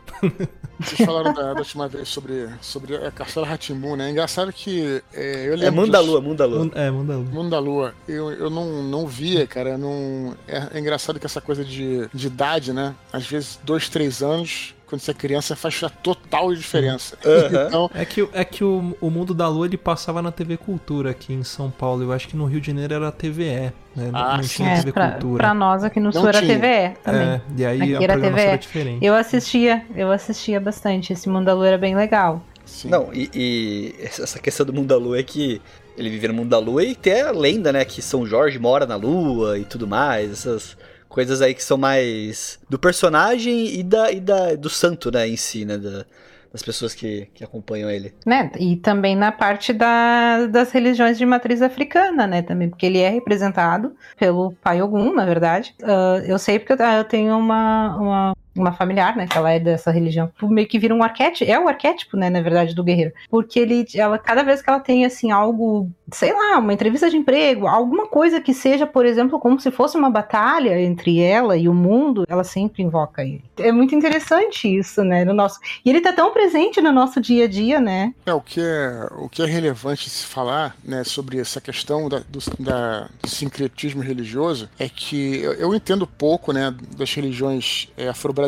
[0.80, 4.08] Vocês falaram da, da última vez sobre, sobre a Castelo Ratimbun, né?
[4.08, 5.65] É engraçado que é, eu lembro.
[5.67, 6.12] É Mundo da disso.
[6.12, 6.60] Lua, Mundo da Lua.
[6.65, 7.25] Mun- É, Mundo da Lua.
[7.32, 9.71] Mundo da Lua, eu, eu não, não via, cara.
[9.71, 12.93] eu Não, é, é engraçado que essa coisa de, de idade, né?
[13.12, 17.17] Às vezes, dois, três anos, quando você é criança, faz a total diferença.
[17.25, 17.67] Aham.
[17.67, 21.12] Então, É que, é que o, o Mundo da Lua ele passava na TV Cultura
[21.12, 22.03] aqui em São Paulo.
[22.03, 23.73] Eu acho que no Rio de Janeiro era TVE, né?
[24.12, 25.38] Não- Ah, não tinha É, TV pra, Cultura.
[25.43, 26.56] pra nós aqui no Não Sul era tinha.
[26.58, 27.21] TVE também.
[27.27, 28.47] É, e aí Aqui a era programação TVE.
[28.47, 29.06] era diferente.
[29.06, 31.12] Eu assistia, eu assistia bastante.
[31.12, 32.41] Esse Mundo da Lua era bem legal.
[32.67, 32.89] Sim.
[32.89, 35.62] Não, e, e essa questão do Mundo da Lua é que
[35.97, 38.86] ele vive no Mundo da Lua e tem a lenda, né, que São Jorge mora
[38.86, 40.77] na Lua e tudo mais, essas
[41.10, 45.36] coisas aí que são mais do personagem e da, e da do santo, né, em
[45.38, 46.06] si, né, da-
[46.51, 48.13] das pessoas que, que acompanham ele.
[48.25, 48.49] Né?
[48.58, 52.41] E também na parte da- das religiões de matriz africana, né?
[52.41, 55.75] Também, porque ele é representado pelo pai Ogum, na verdade.
[55.84, 59.28] Ah, eu sei porque eu, ah, eu tenho uma, uma, uma familiar, né?
[59.28, 60.32] Que ela é dessa religião.
[60.43, 61.50] Meio que vira um arquétipo.
[61.50, 62.30] É o arquétipo, né?
[62.30, 63.12] Na verdade, do guerreiro.
[63.30, 67.17] Porque ele, ela, cada vez que ela tem, assim, algo, sei lá, uma entrevista de
[67.17, 71.67] emprego, alguma coisa que seja, por exemplo, como se fosse uma batalha entre ela e
[71.70, 73.43] o mundo, ela sempre invoca ele.
[73.58, 75.24] É muito interessante isso, né?
[75.26, 75.60] No nosso...
[75.84, 78.13] E ele tá tão presente no nosso dia a dia, né?
[78.26, 82.20] É, o que é, o que é relevante se falar né, sobre essa questão da-
[82.28, 88.08] do, da- do sincretismo religioso é que eu, eu entendo pouco né, das religiões é,
[88.10, 88.47] afro-brasileiras,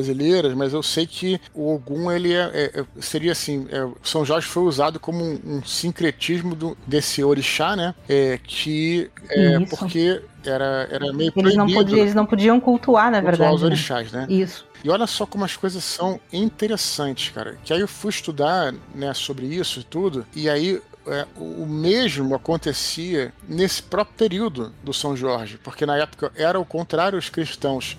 [0.55, 4.47] mas eu sei que o Ogum ele é, é- é- seria assim, é, São Jorge
[4.47, 7.93] foi usado como um, um sincretismo do- desse orixá, né?
[8.07, 13.11] É, que é porque era, era meio Eles não, proibido podiam, eles não podiam cultuar,
[13.11, 13.55] na cultuar verdade.
[13.55, 13.67] os né?
[13.67, 14.25] orixás, né?
[14.29, 14.65] Isso.
[14.83, 17.57] E olha só como as coisas são interessantes, cara.
[17.63, 22.33] Que aí eu fui estudar né, sobre isso e tudo, e aí é, o mesmo
[22.35, 27.97] acontecia nesse próprio período do São Jorge, porque na época era o contrário, os cristãos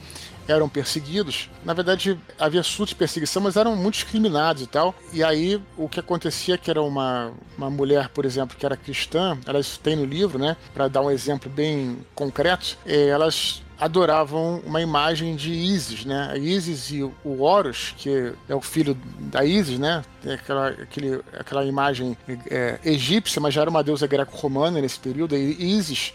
[0.50, 1.48] eram perseguidos.
[1.64, 4.94] Na verdade, havia surtos de perseguição, mas eram muito discriminados e tal.
[5.12, 8.76] E aí, o que acontecia é que era uma, uma mulher, por exemplo, que era
[8.76, 14.60] cristã, elas têm no livro, né, para dar um exemplo bem concreto, eh, elas adoravam
[14.66, 16.28] uma imagem de Isis, né?
[16.30, 20.04] A Isis e o Horus, que é o filho da Isis, né?
[20.20, 22.16] Tem aquela, aquele, aquela imagem
[22.50, 25.34] é, egípcia, mas já era uma deusa greco-romana nesse período.
[25.34, 26.12] E Isis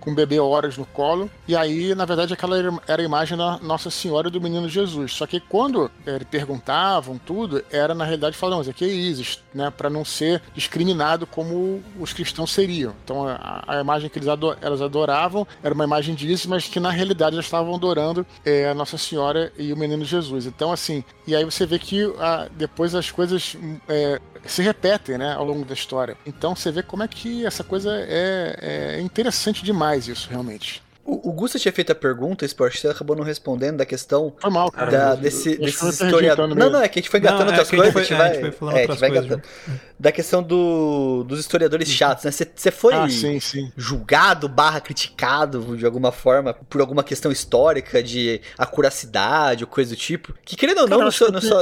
[0.00, 1.30] com o bebê Horus no colo.
[1.48, 5.12] E aí, na verdade, aquela era- a imagem da Nossa Senhora do Menino Jesus.
[5.12, 9.70] Só que quando eh, perguntavam tudo, era na realidade falando, mas aqui é Isis, né?
[9.70, 12.94] Para não ser discriminado como os cristãos seriam.
[13.04, 16.66] Então, a, a imagem que eles ado- elas adoravam era uma imagem de Isis, mas
[16.68, 20.46] que na realidade elas estavam adorando eh, a Nossa Senhora e o Menino Jesus.
[20.46, 23.56] Então, assim, e aí você vê que ah, depois as coisas
[23.88, 26.16] eh, se repetem, né, ao longo da história.
[26.26, 30.85] Então você vê como é que essa coisa é, é interessante demais isso, realmente.
[31.06, 34.50] O, o Gusta tinha feito a pergunta, Sport, você acabou não respondendo da questão Foi
[34.50, 34.90] mal, cara.
[34.90, 36.54] da, Eu- desse, eu desses historiadores.
[36.56, 38.08] Não, não, é que a gente foi engatando Não, é outras que a gente coisas,
[38.08, 38.50] foi- a é, a gente vai.
[38.50, 39.80] foi falando é, a outras gente vai coisas, engatando.
[39.98, 42.30] Da questão do, dos historiadores chatos, né?
[42.30, 43.72] Você foi Ah, sim, sim.
[43.76, 49.96] julgado barra criticado de alguma forma por alguma questão histórica de acuracidade ou coisa do
[49.96, 50.34] tipo.
[50.44, 51.04] Que querendo ou não, Cara,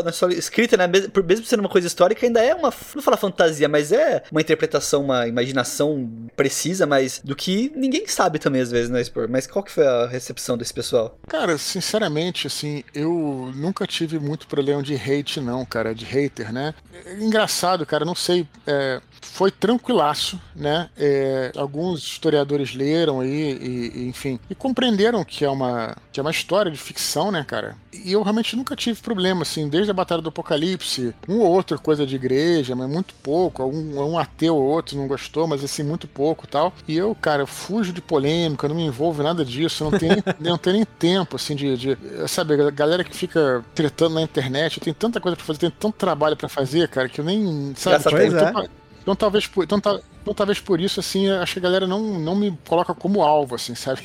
[0.05, 0.87] na sua, que escrita, né?
[0.87, 2.73] Mesmo, mesmo sendo uma coisa histórica, ainda é uma.
[2.95, 8.39] Não falar fantasia, mas é uma interpretação, uma imaginação precisa, mas do que ninguém sabe
[8.39, 9.29] também às vezes, né, Spor?
[9.35, 11.19] Mas qual que foi a recepção desse pessoal?
[11.27, 16.73] Cara, sinceramente, assim, eu nunca tive muito problema de hate, não, cara, de hater, né?
[17.05, 18.47] É engraçado, cara, não sei.
[18.65, 20.89] é, foi tranquilaço, né?
[20.97, 26.23] É, alguns historiadores leram aí, e, e, enfim, e compreenderam que é, uma, que é
[26.23, 27.77] uma história de ficção, né, cara?
[27.93, 31.81] E eu realmente nunca tive problema, assim, desde a Batalha do Apocalipse, um ou outro
[31.81, 35.83] coisa de igreja, mas muito pouco, algum um ateu ou outro não gostou, mas assim,
[35.83, 36.73] muito pouco tal.
[36.87, 40.13] E eu, cara, fujo de polêmica, não me envolvo em nada disso, eu não tenho,
[40.15, 41.99] nem- não tenho nem tempo, assim, de, de.
[42.29, 45.73] Sabe, a galera que fica tretando na internet, eu tenho tanta coisa pra fazer, tenho
[45.73, 47.73] tanto trabalho pra fazer, cara, que eu nem.
[47.77, 48.35] Sabe, Gasta tempo.
[48.35, 48.69] então,
[49.05, 52.19] então talvez por, então, ta- então, talvez por isso, assim, acho que a galera não,
[52.19, 54.01] não me coloca como alvo, assim, sabe?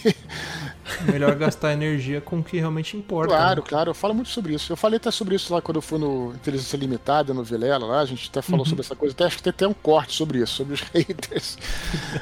[1.09, 3.33] Melhor gastar energia com o que realmente importa.
[3.33, 3.67] Claro, né?
[3.69, 4.73] claro, eu falo muito sobre isso.
[4.73, 8.01] Eu falei até sobre isso lá quando eu fui no Inteligência Limitada, no Vilela, lá,
[8.01, 10.39] a gente até falou sobre essa coisa, até acho que tem até um corte sobre
[10.39, 11.57] isso, sobre os haters.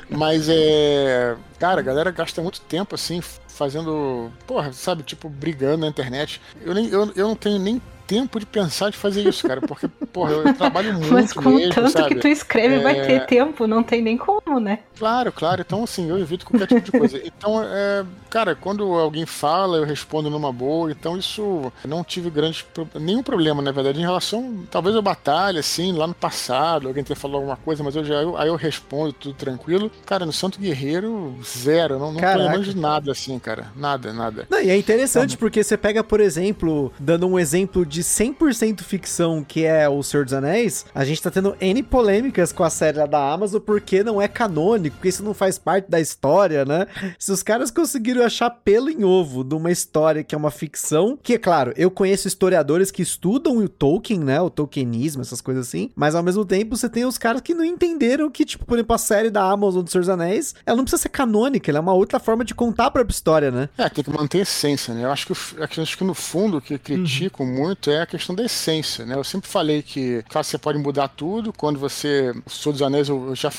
[0.08, 1.36] Mas é.
[1.58, 3.20] Cara, a galera gasta muito tempo assim,
[3.58, 4.32] fazendo.
[4.46, 6.42] Porra, sabe, tipo, brigando na internet.
[6.62, 9.88] Eu, nem, eu, eu não tenho nem tempo de pensar de fazer isso, cara, porque,
[10.14, 12.16] porra, eu, trabalho muito Mas com mesmo, tanto sabe?
[12.16, 13.02] que tu escreve, vai É.
[13.06, 14.80] ter tempo, não tem nem como, né?
[14.98, 15.62] Claro, claro.
[15.62, 17.18] Então, assim, eu evito qualquer tipo de coisa.
[17.38, 20.90] Então, é, cara, quando alguém fala, eu respondo numa boa.
[20.92, 22.66] Então, isso não tive grande,
[22.96, 27.16] nenhum problema, na verdade, em relação, talvez a batalha, assim, lá no passado, alguém ter
[27.16, 29.92] falado alguma coisa, mas eu já, eu- aí eu respondo tudo tranquilo.
[30.06, 32.00] Cara, no Santo Guerreiro, zero.
[32.00, 32.60] Não, não Caraca.
[32.60, 33.72] de nada, assim, cara.
[33.78, 34.46] Nada, nada.
[34.50, 39.42] Não, e é interessante porque você pega, por exemplo, dando um exemplo de 100% ficção,
[39.42, 42.98] que é O Senhor dos Anéis, a gente tá tendo N polêmicas com a série
[42.98, 46.88] lá da Amazon porque não é canônico, porque isso não faz parte da história, né?
[47.18, 51.18] Se os caras conseguiram achar pelo em ovo de uma história que é uma ficção,
[51.22, 54.42] que é claro, eu conheço historiadores que estudam o Tolkien, né?
[54.42, 57.64] O Tolkienismo, essas coisas assim, mas ao mesmo tempo você tem os caras que não
[57.64, 60.84] entenderam que, tipo, por exemplo, a série da Amazon do Senhor dos Anéis, ela não
[60.84, 63.70] precisa ser canônica, ela é uma outra forma de contar a própria história, né?
[63.78, 65.04] É, tem que manter a essência, né?
[65.06, 68.36] Eu acho que, o- acho que no fundo o que critico muito é a questão
[68.36, 69.16] da essência, né?
[69.16, 71.54] Eu sempre falei que, claro, você pode mudar tudo.
[71.54, 72.34] Quando você.
[72.46, 73.52] O Senhor dos Anéis, eu eu já.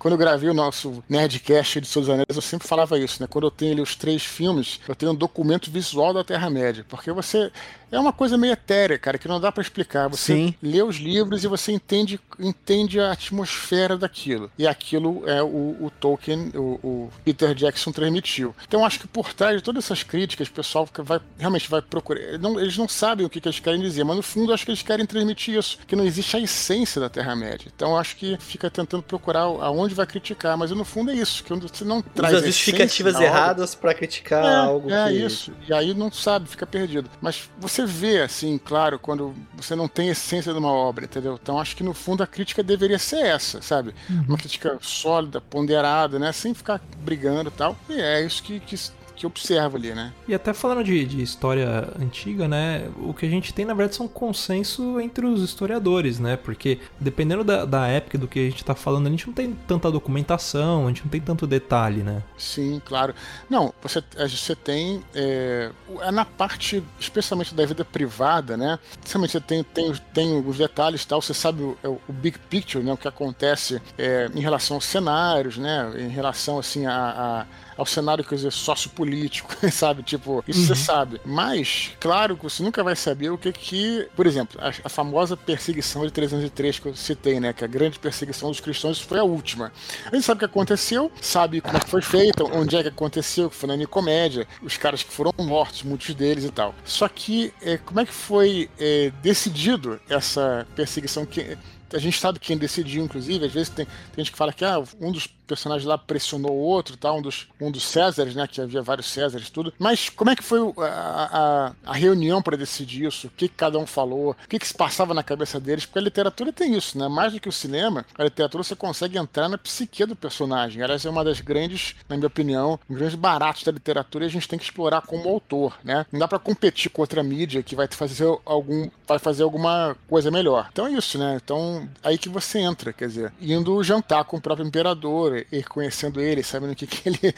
[0.00, 3.28] Quando eu gravei o nosso Nerdcast de dos Anéis, eu sempre falava isso, né?
[3.30, 6.86] Quando eu tenho ali os três filmes, eu tenho um documento visual da Terra-média.
[6.88, 7.52] Porque você.
[7.92, 10.08] É uma coisa meio etérea, cara, que não dá pra explicar.
[10.08, 10.54] Você Sim.
[10.62, 14.48] lê os livros e você entende, entende a atmosfera daquilo.
[14.56, 15.46] E aquilo é o,
[15.80, 18.54] o Tolkien, o, o Peter Jackson transmitiu.
[18.66, 22.38] Então acho que por trás de todas essas críticas, o pessoal vai, realmente vai procurar.
[22.38, 24.70] não- eles não sabem o que, que eles querem dizer, mas no fundo acho que
[24.70, 27.70] eles querem transmitir isso, que não existe a essência da Terra-média.
[27.74, 31.52] Então acho que fica tentando procurar aonde vai criticar, mas no fundo é isso, que
[31.54, 35.14] você não traz Usa a justificativas erradas pra criticar é, algo é que...
[35.14, 35.52] isso.
[35.68, 37.10] E aí não sabe, fica perdido.
[37.20, 41.38] Mas você vê, assim, claro, quando você não tem a essência de uma obra, entendeu?
[41.40, 43.94] Então acho que no fundo a crítica deveria ser essa, sabe?
[44.26, 46.32] Uma crítica sólida, ponderada, né?
[46.32, 47.76] Sem ficar brigando e tal.
[47.88, 48.76] E é isso que, que,
[49.20, 50.12] que eu observo ali, né?
[50.26, 52.88] E até falando de, de história antiga, né?
[52.98, 56.36] O que a gente tem, na verdade, são consenso entre os historiadores, né?
[56.36, 59.52] Porque dependendo da, da época do que a gente tá falando, a gente não tem
[59.66, 62.22] tanta documentação, a gente não tem tanto detalhe, né?
[62.38, 63.14] Sim, claro.
[63.48, 65.02] Não, você, eh, você tem.
[65.14, 68.78] É, o- é na parte, especialmente da vida privada, né?
[68.92, 72.00] Especialmente você tem, tem, os- tem os detalhes e tal, você sabe o, é o
[72.08, 72.92] o big picture, né?
[72.92, 75.92] O que acontece é, em relação aos cenários, né?
[75.98, 76.94] Em relação, assim, a.
[76.96, 77.46] a
[77.80, 80.02] ao cenário, quer dizer, sociopolítico, sabe?
[80.02, 81.18] Tipo, isso você sabe.
[81.24, 84.06] Mas, claro que você nunca vai saber o que que...
[84.14, 87.54] Por exemplo, a, a famosa perseguição de 303 que eu citei, né?
[87.54, 89.72] Que a grande perseguição dos cristãos, foi a última.
[90.04, 92.88] A gente sabe o que aconteceu, sabe como é que foi feita, onde é que
[92.88, 96.74] aconteceu, que foi na Nicomédia, os caras que foram mortos, muitos deles e tal.
[96.84, 101.24] Só que, é, como é que foi é, decidido essa perseguição?
[101.24, 101.56] Que,
[101.92, 104.82] a gente sabe quem decidiu, inclusive, às vezes tem, tem gente que fala que ah,
[105.00, 107.12] um dos personagens lá pressionou o outro, tá?
[107.12, 108.46] um, dos, um dos Césares, né?
[108.46, 109.72] Que havia vários Césares tudo.
[109.78, 113.26] Mas como é que foi a, a, a reunião para decidir isso?
[113.26, 114.30] O que, que cada um falou?
[114.30, 115.84] O que, que se passava na cabeça deles?
[115.84, 117.08] Porque a literatura tem isso, né?
[117.08, 120.82] Mais do que o cinema, a literatura você consegue entrar na psique do personagem.
[120.82, 124.30] Aliás, é uma das grandes, na minha opinião, um grandes baratos da literatura e a
[124.30, 126.06] gente tem que explorar como autor, né?
[126.12, 130.30] Não dá para competir com outra mídia que vai fazer algum vai fazer alguma coisa
[130.30, 130.68] melhor.
[130.72, 131.38] Então é isso, né?
[131.42, 136.42] Então, aí que você entra, quer dizer, indo jantar com o próprio imperador, conhecendo ele,
[136.42, 137.34] sabendo o que, que ele.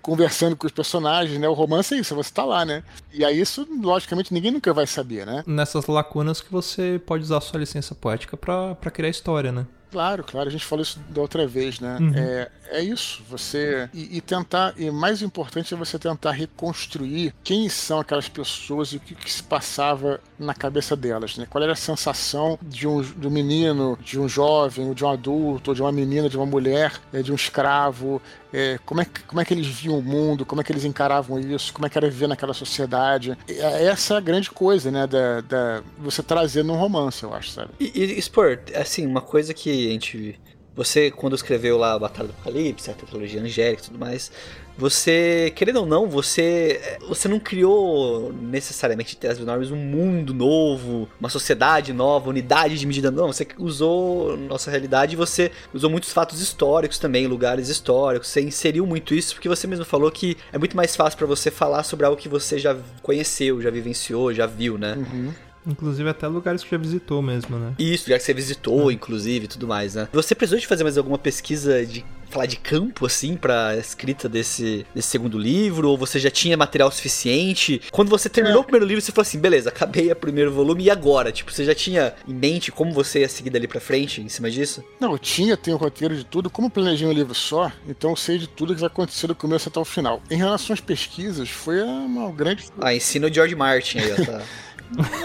[0.00, 1.48] conversando com os personagens, né?
[1.48, 2.82] O romance é isso, você tá lá, né?
[3.12, 5.42] E aí, isso, logicamente, ninguém nunca vai saber, né?
[5.46, 9.66] Nessas lacunas que você pode usar sua licença poética pra criar história, né?
[9.92, 11.98] Claro, claro, a gente falou isso da outra vez, né?
[12.00, 12.12] Uhum.
[12.16, 13.90] É, é isso, você.
[13.92, 18.96] E, e tentar, e mais importante é você tentar reconstruir quem são aquelas pessoas e
[18.96, 21.46] o que, que se passava na cabeça delas, né?
[21.48, 25.74] Qual era a sensação de um, de um menino, de um jovem, de um adulto,
[25.74, 28.20] de uma menina, de uma mulher, é, de um escravo,
[28.52, 31.38] é, como, é como é que eles viam o mundo, como é que eles encaravam
[31.38, 33.36] isso, como é que era viver naquela sociedade.
[33.48, 37.50] É, essa é a grande coisa, né, da, da você trazer num romance, eu acho,
[37.50, 37.70] sabe?
[37.80, 40.38] E, e expor, assim, uma coisa que a gente.
[40.74, 44.32] Você, quando escreveu lá a Batalha do Apocalipse, a tetralogia angélica e tudo mais,
[44.76, 51.28] você, querendo ou não, você você não criou necessariamente Terras Enormes um mundo novo, uma
[51.28, 53.32] sociedade nova, unidade de medida, não.
[53.32, 58.28] Você usou nossa realidade e você usou muitos fatos históricos também, lugares históricos.
[58.28, 61.50] Você inseriu muito isso porque você mesmo falou que é muito mais fácil para você
[61.50, 64.94] falar sobre algo que você já conheceu, já vivenciou, já viu, né?
[64.96, 65.32] Uhum.
[65.66, 67.74] Inclusive até lugares que já visitou mesmo, né?
[67.78, 70.08] Isso, já que você visitou, inclusive, e tudo mais, né?
[70.12, 74.86] Você precisou de fazer mais alguma pesquisa de falar de campo, assim, pra escrita desse,
[74.94, 75.90] desse segundo livro?
[75.90, 77.80] Ou você já tinha material suficiente?
[77.90, 78.60] Quando você terminou É.
[78.62, 81.30] o primeiro livro, você falou assim, beleza, acabei o primeiro volume, e agora?
[81.30, 84.50] Tipo, você já tinha em mente como você ia seguir dali pra frente, em cima
[84.50, 84.82] disso?
[84.98, 86.48] Não, eu tinha, tenho roteiro de tudo.
[86.48, 89.34] Como eu planejei um livro só, então eu sei de tudo que vai acontecer do
[89.34, 90.22] começo até o final.
[90.30, 92.64] Em relação às pesquisas, foi uma grande.
[92.80, 94.42] Ah, ensina o George Martin aí, ó, tá?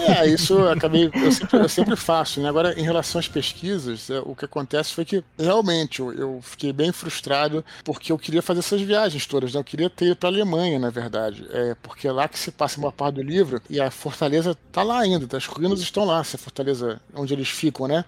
[0.07, 1.09] É, isso eu acabei.
[1.13, 2.49] Eu sempre, eu sempre faço, né?
[2.49, 6.72] Agora, em relação às pesquisas, é, o que acontece foi que realmente eu, eu fiquei
[6.72, 9.59] bem frustrado porque eu queria fazer essas viagens todas, né?
[9.59, 11.45] Eu queria ter ido pra Alemanha, na verdade.
[11.51, 14.84] É, porque é lá que se passa uma parte do livro e a fortaleza tá
[14.84, 15.38] lá ainda, tá?
[15.38, 18.05] as ruínas estão lá, essa fortaleza onde eles ficam, né?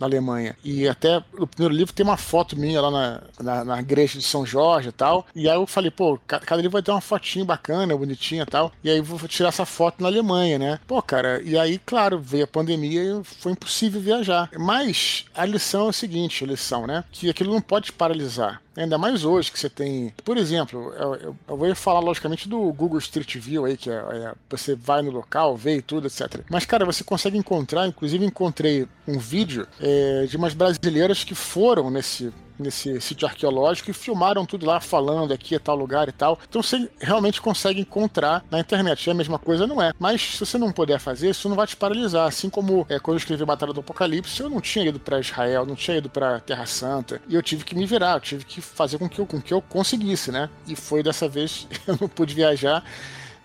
[0.00, 0.56] Na Alemanha.
[0.64, 4.24] E até no primeiro livro tem uma foto minha lá na, na, na igreja de
[4.24, 5.26] São Jorge e tal.
[5.34, 8.46] E aí eu falei, pô, ca- cada livro vai ter uma fotinha bacana, bonitinha e
[8.46, 8.72] tal.
[8.82, 10.80] E aí vou tirar essa foto na Alemanha, né?
[10.86, 14.48] Pô, cara, e aí, claro, veio a pandemia e foi impossível viajar.
[14.58, 17.04] Mas a lição é o seguinte, a lição, né?
[17.12, 18.62] Que aquilo não pode paralisar.
[18.80, 20.12] Ainda mais hoje que você tem.
[20.24, 23.94] Por exemplo, eu, eu- eu vou falar logicamente do Google Street View aí, que é,
[23.94, 26.40] é- você vai no local, vê e tudo, etc.
[26.48, 31.90] Mas, cara, você consegue encontrar, inclusive encontrei um vídeo é, de umas brasileiras que foram
[31.90, 36.38] nesse nesse sítio arqueológico e filmaram tudo lá falando aqui é tal lugar e tal.
[36.48, 39.08] Então você realmente consegue encontrar na internet.
[39.08, 39.92] É a mesma coisa, não é.
[39.98, 42.26] Mas se você não puder fazer, isso não vai te paralisar.
[42.26, 45.66] Assim como é, quando eu escrevi Batalha do Apocalipse, eu não tinha ido para Israel,
[45.66, 47.20] não tinha ido para Terra Santa.
[47.28, 49.52] E eu tive que me virar, eu tive que fazer com que eu, com que
[49.52, 50.48] eu conseguisse, né?
[50.66, 52.84] E foi dessa vez eu não pude viajar.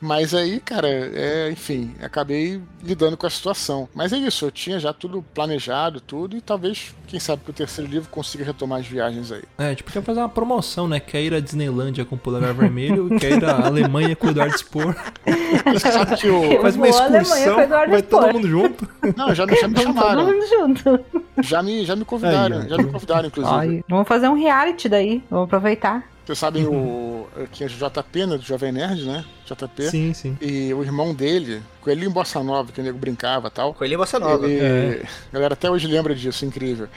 [0.01, 3.87] Mas aí, cara, é, enfim, acabei lidando com a situação.
[3.93, 7.53] Mas é isso, eu tinha já tudo planejado, tudo, e talvez, quem sabe, que o
[7.53, 9.43] terceiro livro consiga retomar as viagens aí.
[9.57, 10.99] É, tipo, quer fazer uma promoção, né?
[10.99, 14.55] Quer ir à Disneylândia com o Polegar Vermelho, quer ir à Alemanha com o Eduardo
[16.19, 16.61] que o.
[16.61, 17.55] Faz uma excursão,
[17.89, 18.87] vai todo mundo junto.
[19.15, 20.25] Não, já, me- já me Vamos todo chamaram.
[20.25, 20.99] mundo junto.
[21.41, 23.55] Já me, já me convidaram, Aí, já me convidaram, inclusive.
[23.55, 25.23] Ai, vamos fazer um reality daí.
[25.29, 26.03] Vamos aproveitar.
[26.25, 27.27] Vocês sabem o.
[27.51, 28.37] que é o JP, né?
[28.37, 29.23] Do Jovem Nerd, né?
[29.45, 29.89] JP.
[29.89, 30.37] Sim, sim.
[30.41, 33.73] E o irmão dele, Coelhinho Bossa Nova, que o nego brincava e tal.
[33.75, 34.47] Coelhinho Bossa Nova.
[34.47, 35.05] Ele, É.
[35.31, 36.87] A galera até hoje lembra disso, incrível.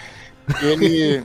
[0.62, 1.22] Ele,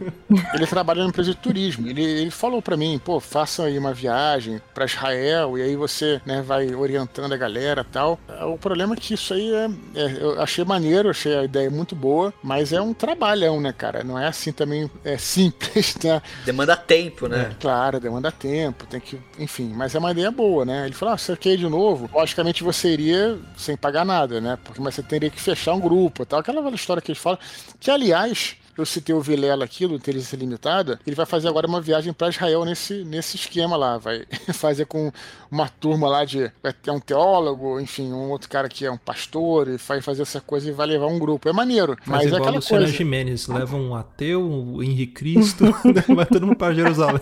[0.53, 1.87] ele trabalha na empresa de turismo.
[1.87, 6.21] Ele, ele falou pra mim, pô, faça aí uma viagem pra Israel e aí você
[6.25, 8.19] né, vai orientando a galera e tal.
[8.51, 11.95] O problema é que isso aí é, é- Eu achei maneiro, achei a ideia muito
[11.95, 14.03] boa, mas é um trabalhão, né, cara?
[14.03, 16.21] Não é assim também é simples, né?
[16.45, 17.51] Demanda tempo, né?
[17.59, 19.19] Claro, demanda tempo, tem que.
[19.39, 20.85] Enfim, mas é uma ideia boa, né?
[20.85, 22.09] Ele falou: ah, você quer ir de novo?
[22.13, 24.57] Logicamente você iria sem pagar nada, né?
[24.63, 26.39] Porque mas você teria que fechar um grupo tal.
[26.39, 27.39] Aquela velha história que eles falam.
[27.79, 28.55] Que, aliás.
[28.77, 30.99] Eu citei o Vilela aqui, do Inteligência Limitada.
[31.05, 33.97] Ele vai fazer agora uma viagem para Israel nesse, nesse esquema lá.
[33.97, 35.11] Vai fazer com
[35.51, 36.51] uma turma lá de.
[36.61, 40.23] Vai ter um teólogo, enfim, um outro cara que é um pastor, e vai fazer
[40.23, 41.47] essa coisa e vai levar um grupo.
[41.47, 42.97] É maneiro, mas é igual a aquela Luciana coisa.
[42.97, 45.65] Gimenez, leva um ateu, o Henrique Cristo,
[46.15, 47.21] vai todo mundo pra Jerusalém.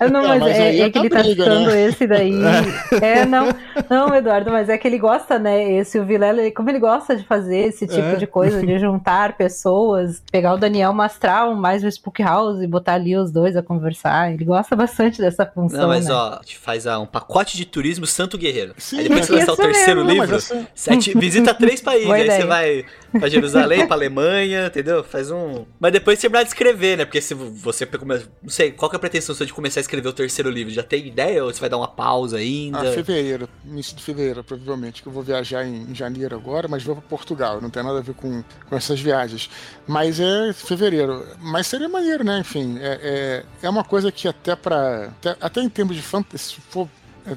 [0.00, 1.84] Não, Não, mas, mas é, aí é é que ele tá briga, citando né?
[1.86, 2.34] esse daí.
[3.00, 3.48] É, não,
[3.90, 5.72] não, Eduardo, mas é que ele gosta, né?
[5.74, 8.16] Esse, o Vilela, como ele gosta de fazer esse tipo É.
[8.16, 12.94] de coisa, de juntar pessoas, pegar o Daniel Mastral, mais o Spook House e botar
[12.94, 14.32] ali os dois a conversar.
[14.32, 15.80] Ele gosta bastante dessa função.
[15.82, 16.14] Não, mas né?
[16.14, 18.74] ó, a gente faz ah, um pacote de turismo Santo Guerreiro.
[18.78, 20.16] Sim, aí depois mas que lançar o terceiro mesmo.
[20.16, 22.06] Não, livro, essa- sete- visita três países.
[22.06, 22.46] Boa aí você ideia.
[22.46, 22.84] vai
[23.18, 25.04] pra Jerusalém, pra Alemanha, entendeu?
[25.04, 25.64] Faz um.
[25.78, 27.04] Mas depois terminar de escrever, né?
[27.04, 27.86] Porque se você.
[28.42, 30.72] Não sei, qual que é a pretensão sua de começar a escrever o terceiro livro?
[30.72, 32.78] Já tem ideia ou você vai dar uma pausa ainda?
[32.80, 36.82] Ah, fevereiro, início de fevereiro, provavelmente, que eu vou viajar em, em janeiro agora, mas
[36.82, 39.50] vou pra Portugal, não tem nada a ver com, com essas viagens.
[39.86, 41.26] Mas é fevereiro.
[41.40, 42.38] Mas seria maneiro, né?
[42.38, 45.06] Enfim, é, é, é uma coisa que até pra.
[45.06, 46.88] Até, até em termos de fantasy, se for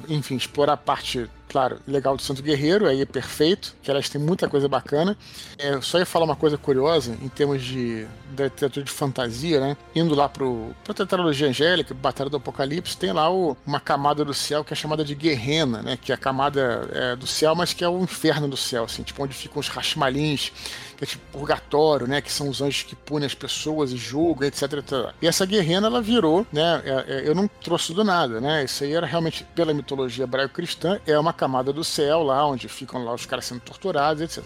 [0.08, 4.20] enfim, explorar a parte, claro, legal do Santo Guerreiro, aí é perfeito, que elas têm
[4.20, 5.16] muita coisa bacana.
[5.56, 9.76] É, só ia falar uma coisa curiosa, em termos de da literatura de fantasia, né?
[9.94, 14.34] Indo lá pro, pra tetralogia angélica, Batalha do Apocalipse, tem lá o, uma camada do
[14.34, 15.98] céu que é chamada de Guerrena, né?
[16.00, 19.02] Que é a camada é, do céu, mas que é o inferno do céu, assim,
[19.02, 20.52] tipo, onde ficam os Rashmalins,
[20.98, 22.20] que é tipo purgatório, né?
[22.20, 24.92] Que são os anjos que punem as pessoas e julgam, etc, etc.
[25.22, 26.82] E essa guerrena, ela virou, né?
[26.84, 28.64] É, é, eu não trouxe do nada, né?
[28.64, 33.04] Isso aí era realmente, pela mitologia hebraico-cristã, é uma camada do céu lá, onde ficam
[33.04, 34.44] lá os caras sendo torturados, etc.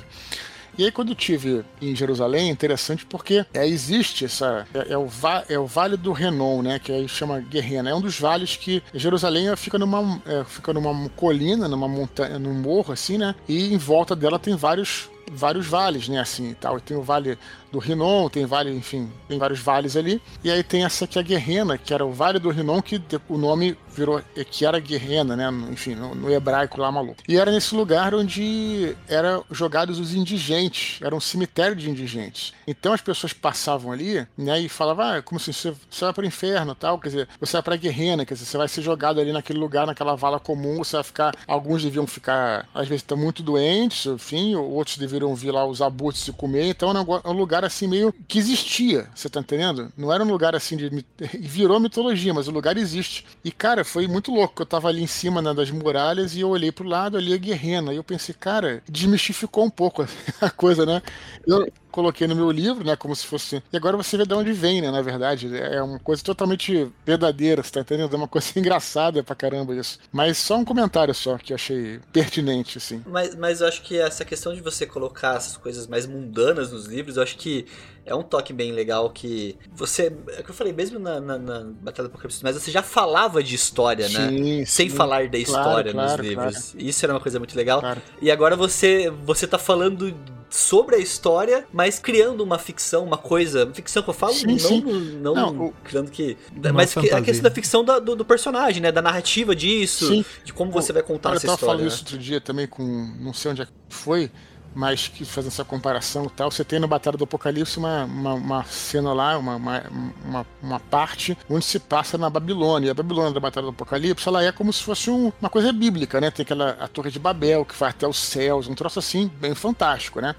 [0.76, 4.66] E aí, quando eu tive em Jerusalém, é interessante porque é, existe essa.
[4.72, 6.78] É, é, o va, é o Vale do Renon, né?
[6.78, 7.90] Que aí chama Guerrena.
[7.90, 12.54] É um dos vales que Jerusalém fica numa, é, fica numa colina, numa montanha, num
[12.54, 13.34] morro, assim, né?
[13.46, 16.78] E em volta dela tem vários vários vales, né, assim, tal.
[16.80, 17.38] Tem o vale
[17.72, 20.20] do Rinon, tem vale, enfim, tem vários vales ali.
[20.44, 23.38] E aí tem essa aqui, a Guerrena, que era o Vale do Rinon, que o
[23.38, 24.20] nome virou,
[24.50, 27.22] que era Guerrena, né, enfim, no, no hebraico lá maluco.
[27.26, 32.52] E era nesse lugar onde eram jogados os indigentes, era um cemitério de indigentes.
[32.66, 36.24] Então as pessoas passavam ali, né, e falavam, ah, como assim, você, você vai para
[36.24, 39.20] o inferno, tal, quer dizer, você vai para Guerrena, quer dizer, você vai ser jogado
[39.20, 43.16] ali naquele lugar, naquela vala comum, você vai ficar, alguns deviam ficar, às vezes estão
[43.16, 47.61] muito doentes, enfim, outros deveriam vir lá os abutres e comer, então é um lugar
[47.66, 49.92] assim meio que existia, você tá entendendo?
[49.96, 51.04] Não era um lugar assim de.
[51.40, 53.26] virou mitologia, mas o lugar existe.
[53.44, 54.62] E cara, foi muito louco.
[54.62, 57.36] Eu tava ali em cima né, das muralhas e eu olhei pro lado, ali a
[57.38, 57.92] guerrena.
[57.92, 60.06] E eu pensei, cara, desmistificou um pouco
[60.40, 61.02] a coisa, né?
[61.46, 62.96] Eu, coloquei no meu livro, né?
[62.96, 63.62] Como se fosse.
[63.72, 64.90] E agora você vê de onde vem, né?
[64.90, 65.56] Na verdade.
[65.56, 68.12] É uma coisa totalmente verdadeira, você tá entendendo?
[68.12, 69.98] É uma coisa engraçada pra caramba isso.
[70.10, 73.02] Mas só um comentário só que eu achei pertinente, assim.
[73.06, 76.86] Mas, mas eu acho que essa questão de você colocar essas coisas mais mundanas nos
[76.86, 77.66] livros, eu acho que
[78.04, 80.12] é um toque bem legal que você.
[80.36, 82.82] É o que eu falei, mesmo na, na, na Batalha do Apocalipse, mas você já
[82.82, 84.28] falava de história, né?
[84.28, 84.64] sim?
[84.64, 86.72] Sem falar da história claro, nos claro, livros.
[86.72, 86.86] Claro.
[86.86, 87.80] Isso era uma coisa muito legal.
[88.20, 90.12] E agora você, você tá falando
[90.52, 93.70] sobre a história, mas criando uma ficção, uma coisa.
[93.72, 94.82] Ficção que eu falo, sim, não, sim.
[95.20, 96.36] não, não o, criando que.
[96.74, 98.92] Mas que, a questão da ficção da, do, do, personagem, né?
[98.92, 100.24] Da narrativa disso, sim.
[100.44, 101.54] de como você vai contar essa história.
[101.54, 101.88] Eu tava falando né?
[101.88, 102.82] isso outro dia também com.
[103.18, 104.30] Não sei onde é foi
[104.74, 108.34] mas que fazendo essa comparação e tal, você tem na Batalha do Apocalipse uma, uma,
[108.34, 112.88] uma cena lá, uma, uma, uma, parte onde se passa na Babilônia.
[112.88, 115.72] E a Babilônia da Batalha do Apocalipse, ela é como se fosse um, uma coisa
[115.72, 116.30] bíblica, né?
[116.30, 119.54] Tem aquela a Torre de Babel que vai até os céus, um troço assim, bem
[119.54, 120.34] fantástico, né?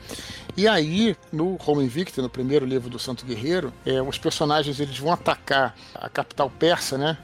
[0.55, 4.97] E aí, no Home Invicta, no primeiro livro do Santo Guerreiro, é, os personagens eles
[4.97, 7.17] vão atacar a capital persa, né?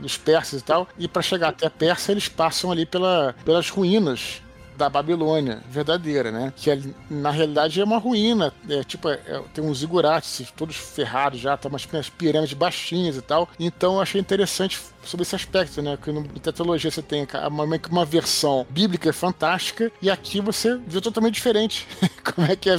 [0.00, 3.70] Dos persas e tal, e para chegar até a Pérsia, eles passam ali pela, pelas
[3.70, 4.41] ruínas
[4.76, 6.52] da Babilônia verdadeira, né?
[6.56, 10.76] Que é, na realidade é uma ruína, é, tipo, é, é tem uns zigurates todos
[10.76, 11.86] ferrados já, tá umas
[12.18, 13.48] pirâmides baixinhas e tal.
[13.58, 15.98] Então eu achei interessante sobre esse aspecto, né?
[16.02, 21.34] Que no tetralogia você tem uma, uma versão bíblica fantástica e aqui você viu totalmente
[21.34, 21.86] diferente.
[22.34, 22.76] como é que é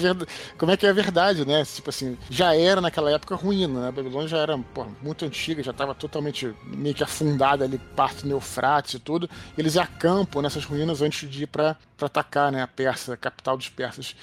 [0.57, 1.63] como é que é a verdade, né?
[1.65, 3.87] Tipo assim, já era naquela época ruína, né?
[3.89, 8.23] A Babilônia já era pô, muito antiga, já estava totalmente meio que afundada ali, parte
[8.23, 9.29] do Eufrates e tudo.
[9.57, 12.61] Eles acampam nessas ruínas antes de ir para atacar, né?
[12.61, 14.15] A Pérsia, a capital dos persas.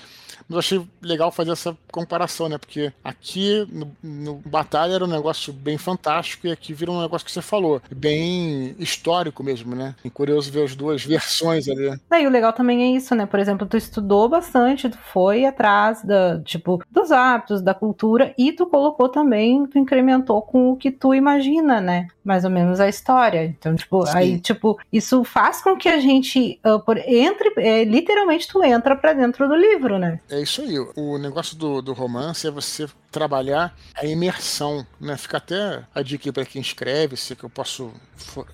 [0.48, 2.58] Mas eu achei legal fazer essa comparação, né?
[2.58, 7.24] Porque aqui no, no, Batalha era um negócio bem fantástico e aqui vira um negócio
[7.24, 9.94] que você falou, bem histórico mesmo, né?
[10.04, 11.96] É curioso ver as duas versões ali.
[12.10, 13.26] É, e o legal também é isso, né?
[13.26, 18.52] Por exemplo, tu estudou bastante, tu foi atrás da, tipo, dos hábitos, da cultura e
[18.52, 22.08] tu colocou também, tu incrementou com o que tu imagina, né?
[22.24, 23.44] Mais ou menos a história.
[23.44, 24.16] Então, tipo, Sim.
[24.16, 28.96] aí, tipo, isso faz com que a gente uh, por, entre, é, literalmente tu entra
[28.96, 30.20] para dentro do livro, né?
[30.28, 30.78] É isso aí.
[30.96, 35.16] O negócio do, do romance é você trabalhar a imersão, né?
[35.16, 37.92] Fica até a dica para quem escreve, se que eu posso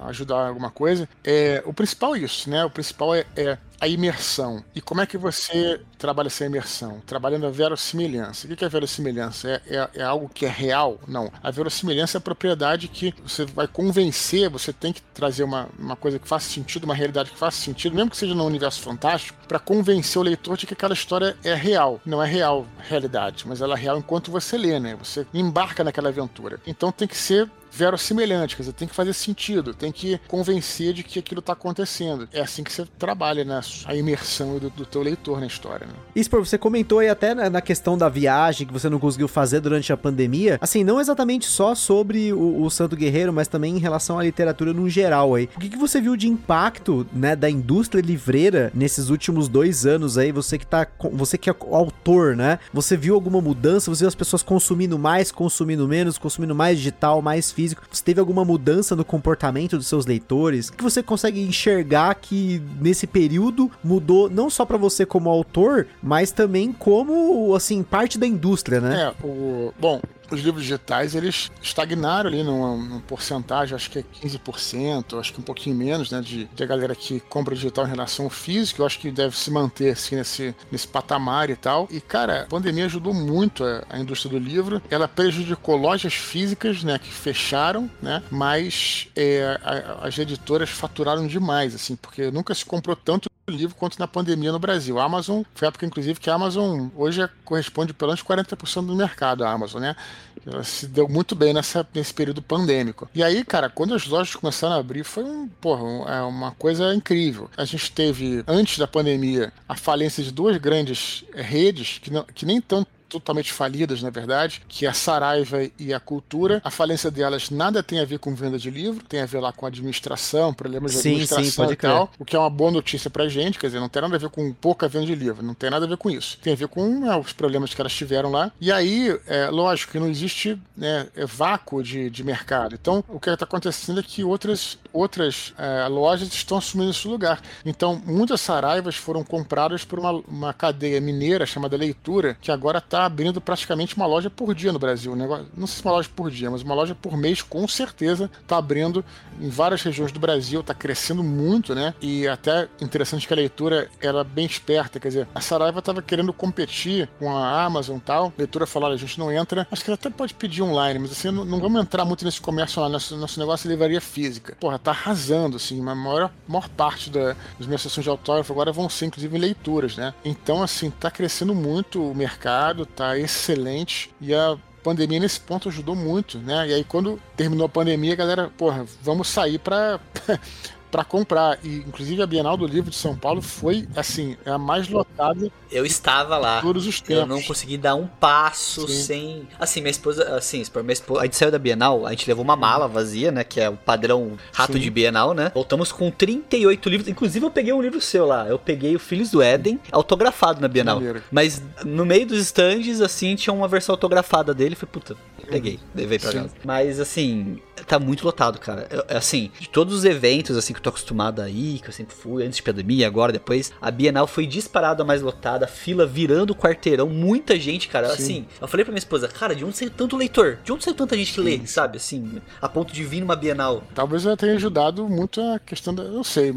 [0.00, 1.08] ajudar alguma coisa.
[1.24, 2.64] É, o principal é isso, né?
[2.64, 4.64] O principal é, é a imersão.
[4.74, 7.00] E como é que você trabalha essa imersão?
[7.04, 8.46] Trabalhando a verossimilhança.
[8.46, 9.48] O que é verossimilhança?
[9.48, 10.98] É, é, é, algo que é real?
[11.06, 11.30] Não.
[11.42, 15.96] A verossimilhança é a propriedade que você vai convencer, você tem que trazer uma, uma
[15.96, 19.38] coisa que faça sentido, uma realidade que faça sentido, mesmo que seja num universo fantástico,
[19.46, 22.00] para convencer o leitor de que aquela história é real.
[22.04, 24.94] Não é real realidade, mas ela é real enquanto você lê, né?
[24.96, 26.60] Você embarca naquela aventura.
[26.66, 31.02] Então tem que ser verossimilhante, quer dizer, tem que fazer sentido, tem que convencer de
[31.02, 32.26] que aquilo está acontecendo.
[32.32, 33.60] É assim que você trabalha, né?
[33.84, 35.92] A imersão do, do teu leitor na história, né?
[36.14, 39.92] Isso, você comentou aí até na questão da viagem que você não conseguiu fazer durante
[39.92, 44.18] a pandemia, assim, não exatamente só sobre o, o Santo Guerreiro, mas também em relação
[44.18, 45.48] à literatura no geral aí.
[45.56, 50.16] O que, que você viu de impacto, né, da indústria livreira nesses últimos dois anos
[50.16, 50.32] aí?
[50.32, 52.58] Você que tá, você que é autor, né?
[52.72, 53.90] Você viu alguma mudança?
[53.90, 57.65] Você viu as pessoas consumindo mais, consumindo menos, consumindo mais digital, mais físico?
[57.90, 60.70] Você teve alguma mudança no comportamento dos seus leitores?
[60.70, 66.30] Que você consegue enxergar que nesse período mudou não só para você como autor, mas
[66.30, 69.02] também como, assim, parte da indústria, né?
[69.02, 69.72] É, o...
[69.78, 70.00] Bom,
[70.30, 75.40] os livros digitais eles estagnaram ali numa, numa, porcentagem, acho que é 15%, acho que
[75.40, 78.86] um pouquinho menos, né, de, de galera que compra digital em relação ao físico, eu
[78.86, 81.88] acho que deve se manter assim nesse, nesse patamar e tal.
[81.90, 86.82] E cara, a pandemia ajudou muito a, a indústria do livro, ela prejudicou lojas físicas,
[86.82, 92.64] né, que fecharam, né, mas é, a, as editoras faturaram demais, assim, porque nunca se
[92.64, 94.98] comprou tanto livro quanto na pandemia no Brasil.
[94.98, 98.96] A Amazon, foi a época inclusive que a Amazon hoje corresponde pelo menos 40% do
[98.96, 99.96] mercado, a Amazon, né?
[100.44, 103.08] Ela se deu muito bem nessa, nesse período pandêmico.
[103.14, 106.52] E aí, cara, quando as lojas começaram a abrir, foi um, porra, um, é uma
[106.52, 107.50] coisa incrível.
[107.56, 112.46] A gente teve, antes da pandemia, a falência de duas grandes redes que, não, que
[112.46, 116.60] nem tanto totalmente falidas, na verdade, que é a Saraiva e a Cultura.
[116.64, 119.52] A falência delas nada tem a ver com venda de livro, tem a ver lá
[119.52, 123.10] com administração, problemas de sim, administração sim, e tal, o que é uma boa notícia
[123.10, 125.54] pra gente, quer dizer, não tem nada a ver com pouca venda de livro, não
[125.54, 126.38] tem nada a ver com isso.
[126.42, 128.50] Tem a ver com é, os problemas que elas tiveram lá.
[128.60, 132.74] E aí, é, lógico que não existe né, é, vácuo de, de mercado.
[132.74, 137.40] Então, o que está acontecendo é que outras, outras é, lojas estão assumindo esse lugar.
[137.64, 142.95] Então, muitas Saraivas foram compradas por uma, uma cadeia mineira chamada Leitura, que agora está
[142.96, 145.14] está abrindo praticamente uma loja por dia no Brasil.
[145.14, 148.56] Não sei se uma loja por dia, mas uma loja por mês, com certeza, está
[148.56, 149.04] abrindo
[149.38, 151.94] em várias regiões do Brasil, está crescendo muito, né?
[152.00, 156.32] E até interessante que a leitura era bem esperta, quer dizer, a Saraiva estava querendo
[156.32, 158.26] competir com a Amazon e tal.
[158.28, 161.12] A leitura falou: a gente não entra, acho que ela até pode pedir online, mas
[161.12, 164.56] assim, não, não vamos entrar muito nesse comércio lá, nosso, nosso negócio é livraria física.
[164.58, 168.72] Porra, tá arrasando, assim, a maior, maior parte da, das minhas sessões de autógrafo agora
[168.72, 170.14] vão ser, inclusive, leituras, né?
[170.24, 175.96] Então, assim, tá crescendo muito o mercado, tá excelente e a pandemia nesse ponto ajudou
[175.96, 176.68] muito, né?
[176.68, 179.98] E aí quando terminou a pandemia, a galera, porra, vamos sair para
[180.96, 181.58] para comprar.
[181.62, 185.52] E inclusive a Bienal do Livro de São Paulo foi assim, é a mais lotada.
[185.70, 186.62] Eu estava lá.
[186.62, 187.22] Todos os tempos.
[187.22, 189.02] Eu não consegui dar um passo Sim.
[189.02, 189.48] sem.
[189.60, 192.56] Assim, minha esposa, assim, minha esposa, a gente saiu da Bienal, a gente levou uma
[192.56, 194.78] mala vazia, né, que é o padrão rato Sim.
[194.78, 195.52] de Bienal, né?
[195.52, 198.48] Voltamos com 38 livros, inclusive eu peguei um livro seu lá.
[198.48, 200.98] Eu peguei o Filhos do Éden, autografado na Bienal.
[201.30, 205.14] Mas no meio dos stands assim, tinha uma versão autografada dele, foi puta,
[205.50, 206.50] peguei, levei para casa.
[206.64, 208.86] Mas assim, tá muito lotado, cara.
[208.90, 212.14] Eu, assim, de todos os eventos assim que tô acostumado a ir, que eu sempre
[212.14, 216.54] fui, antes de pandemia, agora, depois, a Bienal foi disparada mais lotada, fila virando o
[216.54, 218.08] quarteirão, muita gente, cara.
[218.10, 218.14] Sim.
[218.14, 220.58] Assim, eu falei pra minha esposa, cara, de onde saiu tanto leitor?
[220.62, 221.96] De onde saiu tanta gente que lê, sabe?
[221.96, 223.82] Assim, a ponto de vir numa Bienal.
[223.94, 226.04] Talvez eu tenha ajudado muito a questão da.
[226.04, 226.54] Eu sei.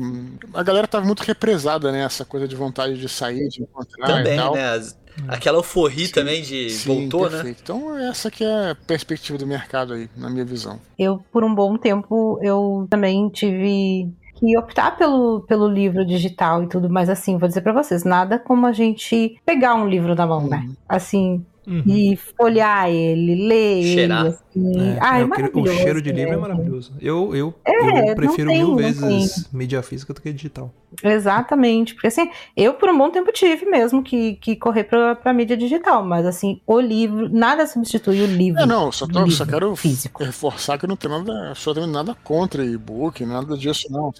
[0.53, 2.03] A galera tava muito represada, né?
[2.03, 4.07] Essa coisa de vontade de sair, de encontrar.
[4.07, 4.69] Também, né?
[4.71, 4.97] As
[5.28, 7.38] Aquela euforia sim, também de sim, voltou, né?
[7.38, 7.57] perfeito.
[7.57, 7.62] né?
[7.64, 10.80] Então essa que é a perspectiva do mercado aí, na minha visão.
[10.97, 16.68] Eu, por um bom tempo, eu também tive que optar pelo, pelo livro digital e
[16.68, 20.26] tudo, mas assim, vou dizer para vocês, nada como a gente pegar um livro na
[20.26, 20.64] mão, né?
[20.66, 20.76] Uhum.
[20.88, 21.84] Assim, Uhum.
[21.86, 24.26] e folhear ele, ler Cheirar.
[24.26, 24.30] ele.
[24.30, 24.49] Assim.
[24.80, 26.93] É, é, é o cheiro de livro é, é maravilhoso.
[26.99, 30.74] Eu, eu, é, eu prefiro tem, mil vezes mídia física do que digital.
[31.03, 35.34] Exatamente, porque assim, eu por um bom tempo tive mesmo que, que correr pra, pra
[35.34, 38.62] mídia digital, mas assim, o livro, nada substitui o livro.
[38.62, 40.24] É, não, só, tô, só quero físico.
[40.24, 44.12] reforçar que não tem nada, absolutamente nada contra e-book, nada disso, não.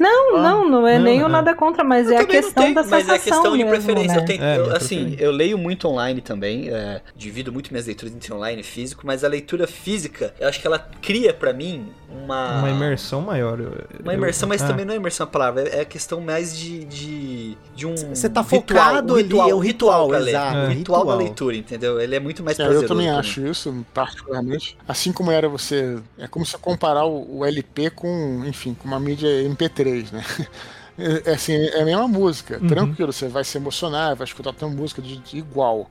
[0.00, 2.74] Não, ah, não, não é não, nem o nada contra, mas é a questão tenho,
[2.74, 4.16] da sensação Mas é questão mesmo, de preferência.
[4.16, 4.22] Né?
[4.22, 6.72] Eu tenho, eu, assim, eu leio muito online também, é,
[7.16, 10.66] divido muito minhas leituras entre online e físico, mas a leitura física, eu acho que
[10.66, 12.58] ela cria para mim uma...
[12.58, 13.58] Uma imersão maior.
[14.00, 14.66] Uma imersão, eu, mas ah.
[14.68, 18.28] também não é imersão a palavra, é a questão mais de, de, de um Você
[18.28, 20.56] tá focado ritual, ali, é um ritual, ritual exato.
[20.56, 20.68] É.
[20.74, 22.00] ritual, da leitura, entendeu?
[22.00, 22.84] Ele é muito mais é, prazeroso.
[22.84, 24.76] Eu também acho isso, particularmente.
[24.86, 25.98] Assim como era você...
[26.18, 30.24] É como se comparar o, o LP com, enfim, com uma mídia MP3, né?
[30.98, 32.68] É, é, assim, é a mesma música, uhum.
[32.68, 35.90] tranquilo, você vai se emocionar, vai escutar a música de, de igual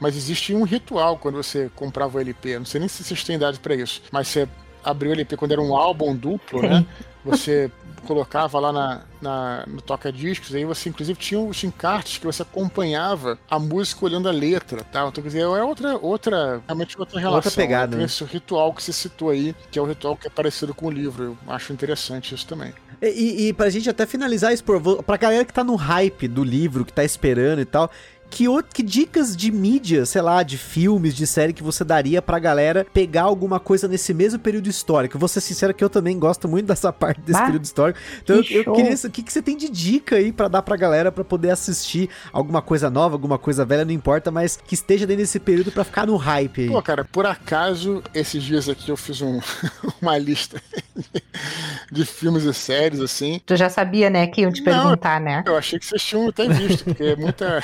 [0.00, 2.58] mas existe um ritual quando você comprava o LP.
[2.58, 4.48] Não sei nem se vocês têm idade para isso, mas você
[4.84, 6.86] abriu o LP quando era um álbum duplo, né?
[7.26, 7.72] Você
[8.06, 13.36] colocava lá na, na, no toca-discos, aí você inclusive tinha os encartes que você acompanhava
[13.50, 15.00] a música olhando a letra, tá?
[15.08, 17.38] Então, quer dizer, é outra, outra, realmente outra relação.
[17.38, 17.90] Outra pegada, né?
[17.90, 18.04] Tem né?
[18.04, 20.90] esse ritual que você citou aí, que é o ritual que é parecido com o
[20.90, 21.36] livro.
[21.44, 22.72] Eu acho interessante isso também.
[23.02, 24.64] E, e, e pra gente até finalizar isso,
[25.04, 27.90] pra galera que tá no hype do livro, que tá esperando e tal,
[28.30, 32.20] que, o- que dicas de mídia, sei lá, de filmes, de série que você daria
[32.20, 35.18] pra galera pegar alguma coisa nesse mesmo período histórico?
[35.18, 37.98] Vou ser sincero que eu também gosto muito dessa parte desse Bah, período histórico.
[38.22, 38.74] Então eu, que eu show.
[38.74, 41.50] queria o que, que você tem de dica aí pra dar pra galera pra poder
[41.50, 45.70] assistir alguma coisa nova, alguma coisa velha, não importa, mas que esteja dentro desse período
[45.72, 46.68] pra ficar no hype aí.
[46.68, 49.40] Pô, cara, por acaso, esses dias aqui eu fiz um-
[50.02, 50.60] uma lista
[51.90, 53.40] de filmes e séries, assim.
[53.44, 55.42] Tu já sabia, né, que iam te Não, perguntar, né?
[55.46, 57.62] Eu achei que vocês tinham até visto, porque é muita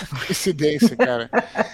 [0.53, 1.29] coincidência, cara.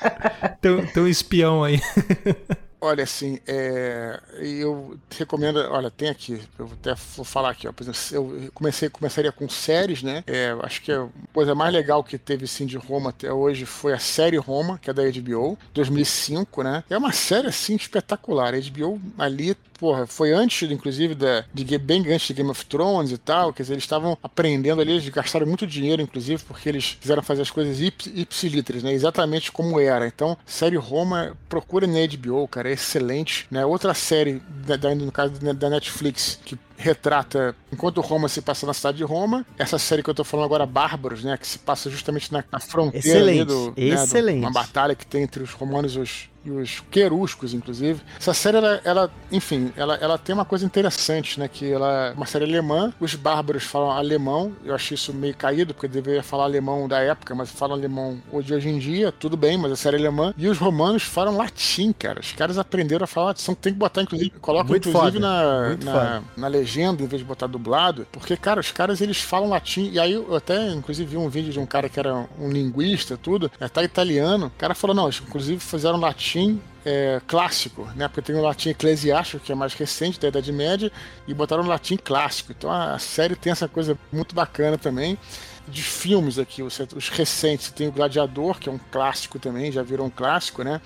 [0.61, 1.81] Tem, tem um espião aí.
[2.81, 5.57] Olha, assim, é, eu recomendo.
[5.71, 7.73] Olha, tem aqui, eu até vou falar aqui, ó.
[7.73, 8.01] Por exemplo,
[8.47, 10.23] eu comecei, começaria com séries, né?
[10.27, 13.93] É, acho que a coisa mais legal que teve sim de Roma até hoje foi
[13.93, 16.85] a série Roma, que é da HBO, 2005, né?
[16.89, 18.55] É uma série assim espetacular.
[18.55, 23.13] A HBO ali porra, foi antes, inclusive, da, de, bem antes de Game of Thrones
[23.13, 23.53] e tal.
[23.53, 27.43] Quer dizer, eles estavam aprendendo ali, eles gastaram muito dinheiro, inclusive, porque eles quiseram fazer
[27.43, 28.93] as coisas ipsilitras, né?
[28.93, 30.07] Exatamente como era.
[30.07, 33.47] Então, série Roma, procura na HBO, cara, é excelente.
[33.51, 33.65] Né?
[33.65, 38.65] Outra série, da, da- no caso da da Netflix, que retrata enquanto Roma se passa
[38.67, 39.45] na cidade de Roma.
[39.59, 41.37] Essa série que eu tô falando agora, Bárbaros, né?
[41.37, 44.39] Que se passa justamente na, na fronteira Excelente, do, né, do- excelente.
[44.41, 48.01] uma batalha que tem entre os romanos e os, e os queruscos, inclusive.
[48.19, 51.47] Essa série, ela, ela, enfim, ela, ela tem uma coisa interessante, né?
[51.47, 55.75] Que ela é uma série alemã, os bárbaros falam alemão, eu achei isso meio caído,
[55.75, 59.59] porque deveria falar alemão da época, mas falam alemão de hoje em dia, tudo bem,
[59.59, 60.33] mas a série é alemã.
[60.37, 62.21] E os romanos falam latim, cara.
[62.21, 66.23] Os caras aprenderam a falar latim, tem que botar, inclusive, coloca Muito inclusive na, na,
[66.37, 69.99] na legenda, em vez de botar dublado, porque, cara, os caras eles falam latim, e
[69.99, 73.51] aí eu até, inclusive, vi um vídeo de um cara que era um linguista, tudo,
[73.61, 76.38] até italiano, o cara falou, não, eles, inclusive fizeram latim
[76.85, 78.09] é, clássico, né?
[78.09, 80.91] Porque tem o latim eclesiástico, que é mais recente, da Idade Média,
[81.27, 82.53] e botaram o latim clássico.
[82.53, 85.19] Então a série tem essa coisa muito bacana também.
[85.67, 89.83] De filmes aqui, os, os recentes, tem o Gladiador, que é um clássico também, já
[89.83, 90.81] virou um clássico, né?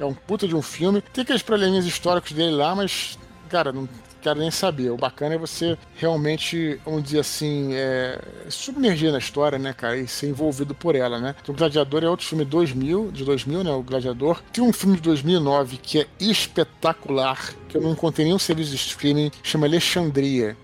[0.00, 1.00] É um puta de um filme.
[1.00, 3.16] Tem aqueles probleminhas históricos dele lá, mas,
[3.48, 3.88] cara, não
[4.26, 4.90] quero nem saber.
[4.90, 10.08] O bacana é você realmente, vamos dizer assim, é, submergir na história, né, cara, e
[10.08, 11.34] ser envolvido por ela, né?
[11.40, 14.42] Então, o Gladiador é outro filme 2000, de 2000, né, o Gladiador.
[14.52, 18.76] Tem um filme de 2009 que é espetacular, que eu não encontrei nenhum serviço de
[18.76, 20.56] streaming, chama Alexandria.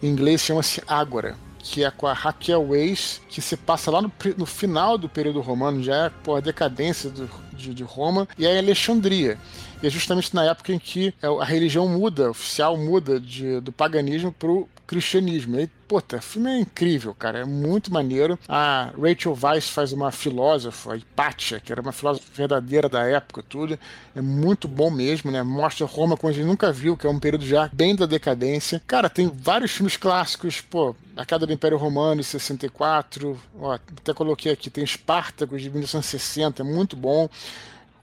[0.00, 4.10] Em inglês chama-se Ágora que é com a Raquel Weiss, que se passa lá no,
[4.38, 8.46] no final do período romano, já é pô, a decadência do- de, de Roma, e
[8.46, 9.36] é Alexandria.
[9.82, 13.72] E é justamente na época em que é, a religião muda, oficial muda de, do
[13.72, 15.60] paganismo pro cristianismo.
[15.60, 18.38] E puta, o filme é incrível, cara, é muito maneiro.
[18.48, 23.44] A Rachel Weisz faz uma filósofa, a Hipátia, que era uma filósofa verdadeira da época,
[23.46, 23.78] tudo.
[24.16, 25.42] É muito bom mesmo, né?
[25.42, 28.82] Mostra Roma como a gente nunca viu, que é um período já bem da decadência.
[28.86, 33.38] Cara, tem vários filmes clássicos, pô, A Queda do Império Romano, em 64.
[33.60, 37.28] Ó, até coloquei aqui, tem Espartacus, de 1960, é muito bom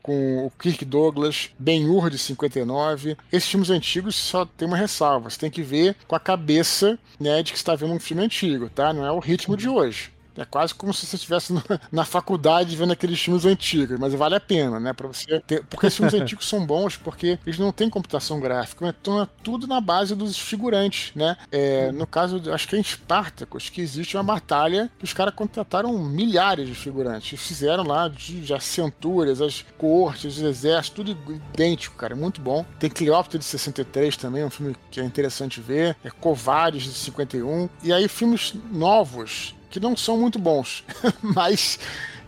[0.05, 3.17] com o Kirk Douglas, Ben-Hur de 59.
[3.31, 7.41] Esses filmes antigos só tem uma ressalva, você tem que ver com a cabeça né,
[7.41, 8.93] de que está vendo um filme antigo, tá?
[8.93, 10.11] Não é o ritmo de hoje.
[10.37, 11.53] É quase como se você estivesse
[11.91, 14.93] na faculdade vendo aqueles filmes antigos, mas vale a pena, né?
[14.93, 15.63] Para você ter.
[15.65, 19.67] Porque os filmes antigos são bons porque eles não têm computação gráfica, então é tudo
[19.67, 21.37] na base dos figurantes, né?
[21.51, 25.33] É, no caso, acho que é em Spartacus que existe uma batalha que os caras
[25.33, 30.95] contrataram milhares de figurantes e fizeram lá de, de as centúrias, as cortes, os exércitos,
[30.95, 32.13] tudo idêntico, cara.
[32.13, 32.65] É muito bom.
[32.79, 35.95] Tem Cleópatra de 63 também, um filme que é interessante ver.
[36.03, 37.69] É Covardes de 51.
[37.83, 40.85] E aí, filmes novos que não são muito bons,
[41.21, 41.77] mas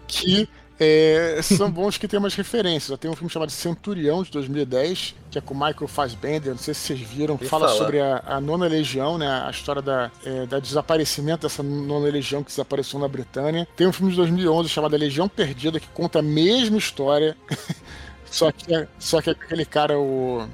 [0.05, 2.99] que é, são bons que tem umas referências.
[2.99, 6.81] Tenho um filme chamado Centurião, de 2010, que é com Michael Fassbender, não sei se
[6.81, 7.77] vocês viram, Ouvi fala falar.
[7.79, 12.43] sobre a, a nona legião, né, a história da, é, da desaparecimento dessa nona legião
[12.43, 13.65] que desapareceu na Britânia.
[13.77, 17.37] Tem um filme de 2011 chamado Legião Perdida, que conta a mesma história,
[18.29, 20.45] só que, é- só que é aquele cara, o...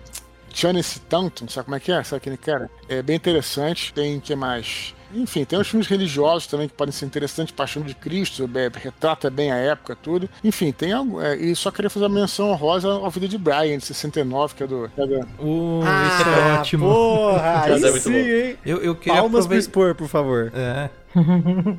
[0.53, 2.03] Chance Tanton, sabe como é que é?
[2.03, 2.69] Sabe aquele cara?
[2.87, 3.91] É bem interessante.
[3.91, 4.93] Tem que mais?
[5.13, 7.53] Enfim, tem os filmes religiosos também que podem ser interessantes.
[7.53, 10.29] Paixão de Cristo, é, retrata bem a época, tudo.
[10.43, 11.21] Enfim, tem algo.
[11.21, 14.63] é, e só queria fazer uma menção honrosa ao Vida de Brian, de 69, que
[14.63, 14.89] é do.
[14.93, 16.85] que é do- Uh, esse é ótimo.
[16.87, 18.57] Porra, aí Mas é sim, hein?
[18.65, 20.51] Eu, eu queria Palmas pro expor, por favor.
[20.55, 20.89] É.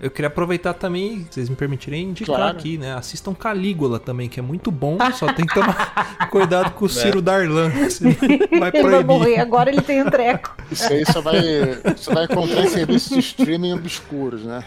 [0.00, 2.56] Eu queria aproveitar também, se vocês me permitirem, indicar Claro.
[2.58, 2.94] aqui, né?
[2.94, 7.20] Assistam Calígula também, que é muito bom, só tem que tomar cuidado com o Ciro
[7.20, 7.68] Darlan,
[8.00, 8.10] vai
[8.40, 9.04] Ele vai proibir.
[9.06, 10.54] morrer, agora ele tem um treco.
[10.70, 11.40] Isso aí só vai,
[11.96, 14.64] você vai encontrar em serviços de streaming obscuros, né?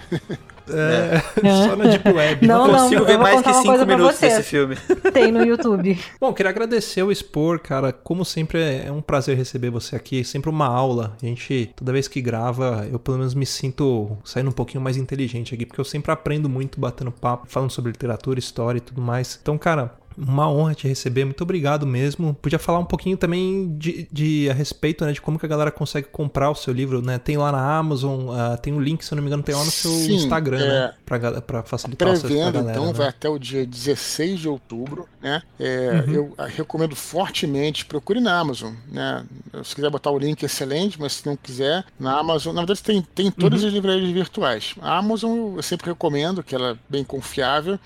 [0.69, 1.21] É,
[1.67, 2.47] só na Deep Web.
[2.47, 4.75] Não, Não não, consigo eu ver mais que uma 5 coisa pra minutos desse filme.
[5.13, 5.99] Tem no YouTube.
[6.19, 7.91] Bom, queria agradecer o Expor, cara.
[7.91, 10.21] Como sempre, é um prazer receber você aqui.
[10.21, 11.15] É sempre uma aula.
[11.21, 14.97] A gente, toda vez que grava, eu pelo menos me sinto saindo um pouquinho mais
[14.97, 19.01] inteligente aqui, porque eu sempre aprendo muito batendo papo, falando sobre literatura, história e tudo
[19.01, 19.39] mais.
[19.41, 19.91] Então, cara.
[20.17, 22.33] Uma honra te receber, muito obrigado mesmo.
[22.41, 25.69] Podia falar um pouquinho também de, de- a respeito, né, de como que a galera
[25.71, 27.19] consegue comprar o seu livro, né?
[27.19, 29.63] Tem lá na Amazon, ah, tem o link, se eu não me engano, tem lá
[29.63, 30.67] no seu Sim, Instagram, é.
[30.87, 30.93] né?
[31.05, 32.71] Pra, pra facilitar o acesso pra galera.
[32.71, 32.93] então, né?
[32.93, 35.41] vai até o dia 16 de outubro, né?
[35.59, 36.13] É, Uhum.
[36.13, 39.23] Eu ah, recomendo fortemente, procure na Amazon, né?
[39.63, 43.01] Se quiser botar o link, excelente, mas se não quiser, na Amazon, na verdade tem,
[43.13, 43.67] tem todas Uhum.
[43.67, 44.73] as livrarias virtuais.
[44.81, 47.79] A Amazon eu sempre recomendo, que ela é bem confiável.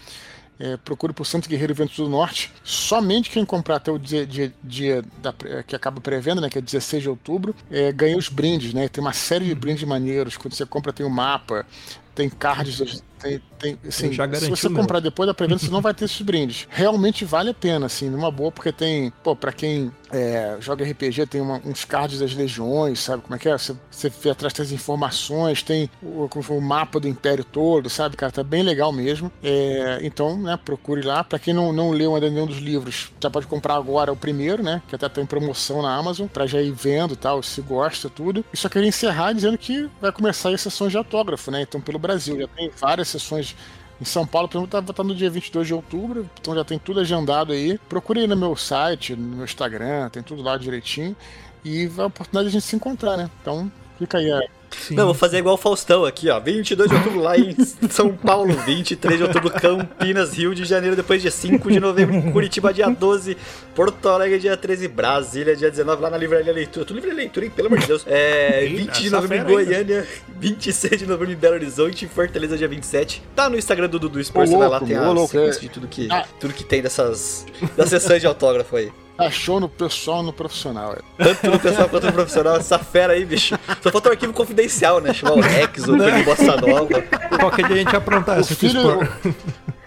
[0.64, 2.52] É, procure por Santo Guerreiro Vento do Norte.
[2.64, 6.60] Somente quem comprar até o dia, dia- dia da pré- que acaba pré-venda, né, que
[6.60, 8.88] é 16 de outubro, é, ganha os brindes, né?
[8.88, 10.38] Tem uma série de brindes maneiros.
[10.38, 11.66] Quando você compra, tem o mapa,
[12.14, 14.82] tem cards, das- tem, tem assim, se você meu.
[14.82, 16.68] comprar depois da pré-venda, você não vai ter esses brindes.
[16.72, 21.26] Realmente vale a pena, assim, numa boa, porque tem, pô, pra quem é, joga RPG,
[21.26, 23.58] tem uma- uns cards das legiões, sabe como é que é?
[23.58, 28.32] Você, você vê atrás das informações, tem o, o mapa do Império todo, sabe, cara?
[28.32, 29.32] Tá bem legal mesmo.
[29.44, 31.24] É, então, né, procure lá.
[31.24, 34.64] Pra quem não, não leu ainda nenhum dos livros, já pode comprar agora o primeiro,
[34.64, 34.82] né?
[34.88, 38.44] Que até tem promoção na Amazon, pra já ir vendo e tal, se gosta, tudo.
[38.54, 41.62] E só queria encerrar dizendo que vai começar as sessões de autógrafo, né?
[41.62, 43.56] Então, pelo Brasil, já tem várias sessões
[44.02, 46.80] em São Paulo, por exemplo, vai estar no dia 22 de outubro, então já tem
[46.80, 47.78] tudo agendado aí.
[47.88, 51.16] Procure aí no meu site, no meu Instagram, tem tudo lá direitinho.
[51.64, 53.30] E vai a oportunidade de a gente se encontrar, né?
[53.40, 54.42] Então, fica aí a,
[54.78, 54.96] Sim.
[54.96, 56.40] Não, vou fazer igual o Faustão aqui, ó.
[56.40, 57.56] 22 de outubro lá em
[57.90, 62.74] São Paulo, 23 de outubro Campinas, Rio de Janeiro, depois dia 5 de novembro Curitiba,
[62.74, 63.38] dia 12,
[63.76, 66.86] Porto Alegre, dia 13, Brasília, dia 19, lá na Livraria Leitura.
[66.86, 67.52] Tu Livraria Leitura, hein?
[67.56, 68.06] Pelo amor de Deus.
[68.08, 69.74] É, Eita, 20 de novembro em ainda.
[69.74, 70.08] Goiânia,
[70.40, 73.22] 26 de novembro em Belo Horizonte, Fortaleza, dia 27.
[73.36, 75.62] Tá no Instagram do Dudu Sport, Ô, você vai lá, tem a louco, sequência é.
[75.62, 76.26] de tudo que, Ah.
[76.40, 77.46] tudo que tem dessas
[77.76, 78.92] das sessões de autógrafo aí.
[79.22, 80.94] Achou no pessoal no profissional.
[80.94, 81.24] é.
[81.24, 83.58] Tanto no pessoal quanto no profissional, essa fera aí, bicho.
[83.82, 85.14] Só falta um arquivo confidencial, né?
[85.14, 87.02] Chamar o Rex, o Coelho Bossa Nova.
[87.40, 89.08] Qualquer dia a gente aprontar essa aqui, filho, o,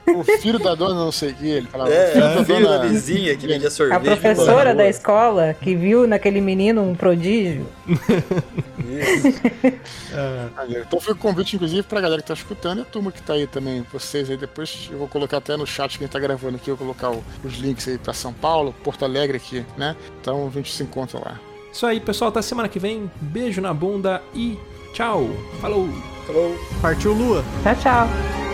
[0.07, 1.93] o filho da dona não sei o que, ele falava.
[1.93, 2.89] É, o filho a da filha da dona.
[2.89, 3.97] vizinha que vendia sorvete.
[3.97, 7.67] A professora da escola que viu naquele menino um prodígio.
[10.87, 13.33] Então fica o convite, inclusive, pra galera que tá escutando e a turma que tá
[13.33, 16.71] aí também, vocês aí depois, eu vou colocar até no chat quem tá gravando aqui,
[16.71, 19.97] eu vou colocar o- os links aí pra São Paulo, Porto Alegre aqui, né?
[20.21, 21.41] Então a gente se encontra lá.
[21.73, 22.29] Isso aí, pessoal.
[22.31, 23.11] Até semana que vem.
[23.21, 24.57] Beijo na bunda e
[24.93, 25.29] tchau.
[25.61, 25.89] Falou.
[26.27, 26.57] Falou.
[26.81, 27.45] Partiu Lua.
[27.65, 28.54] Tchau, tchau.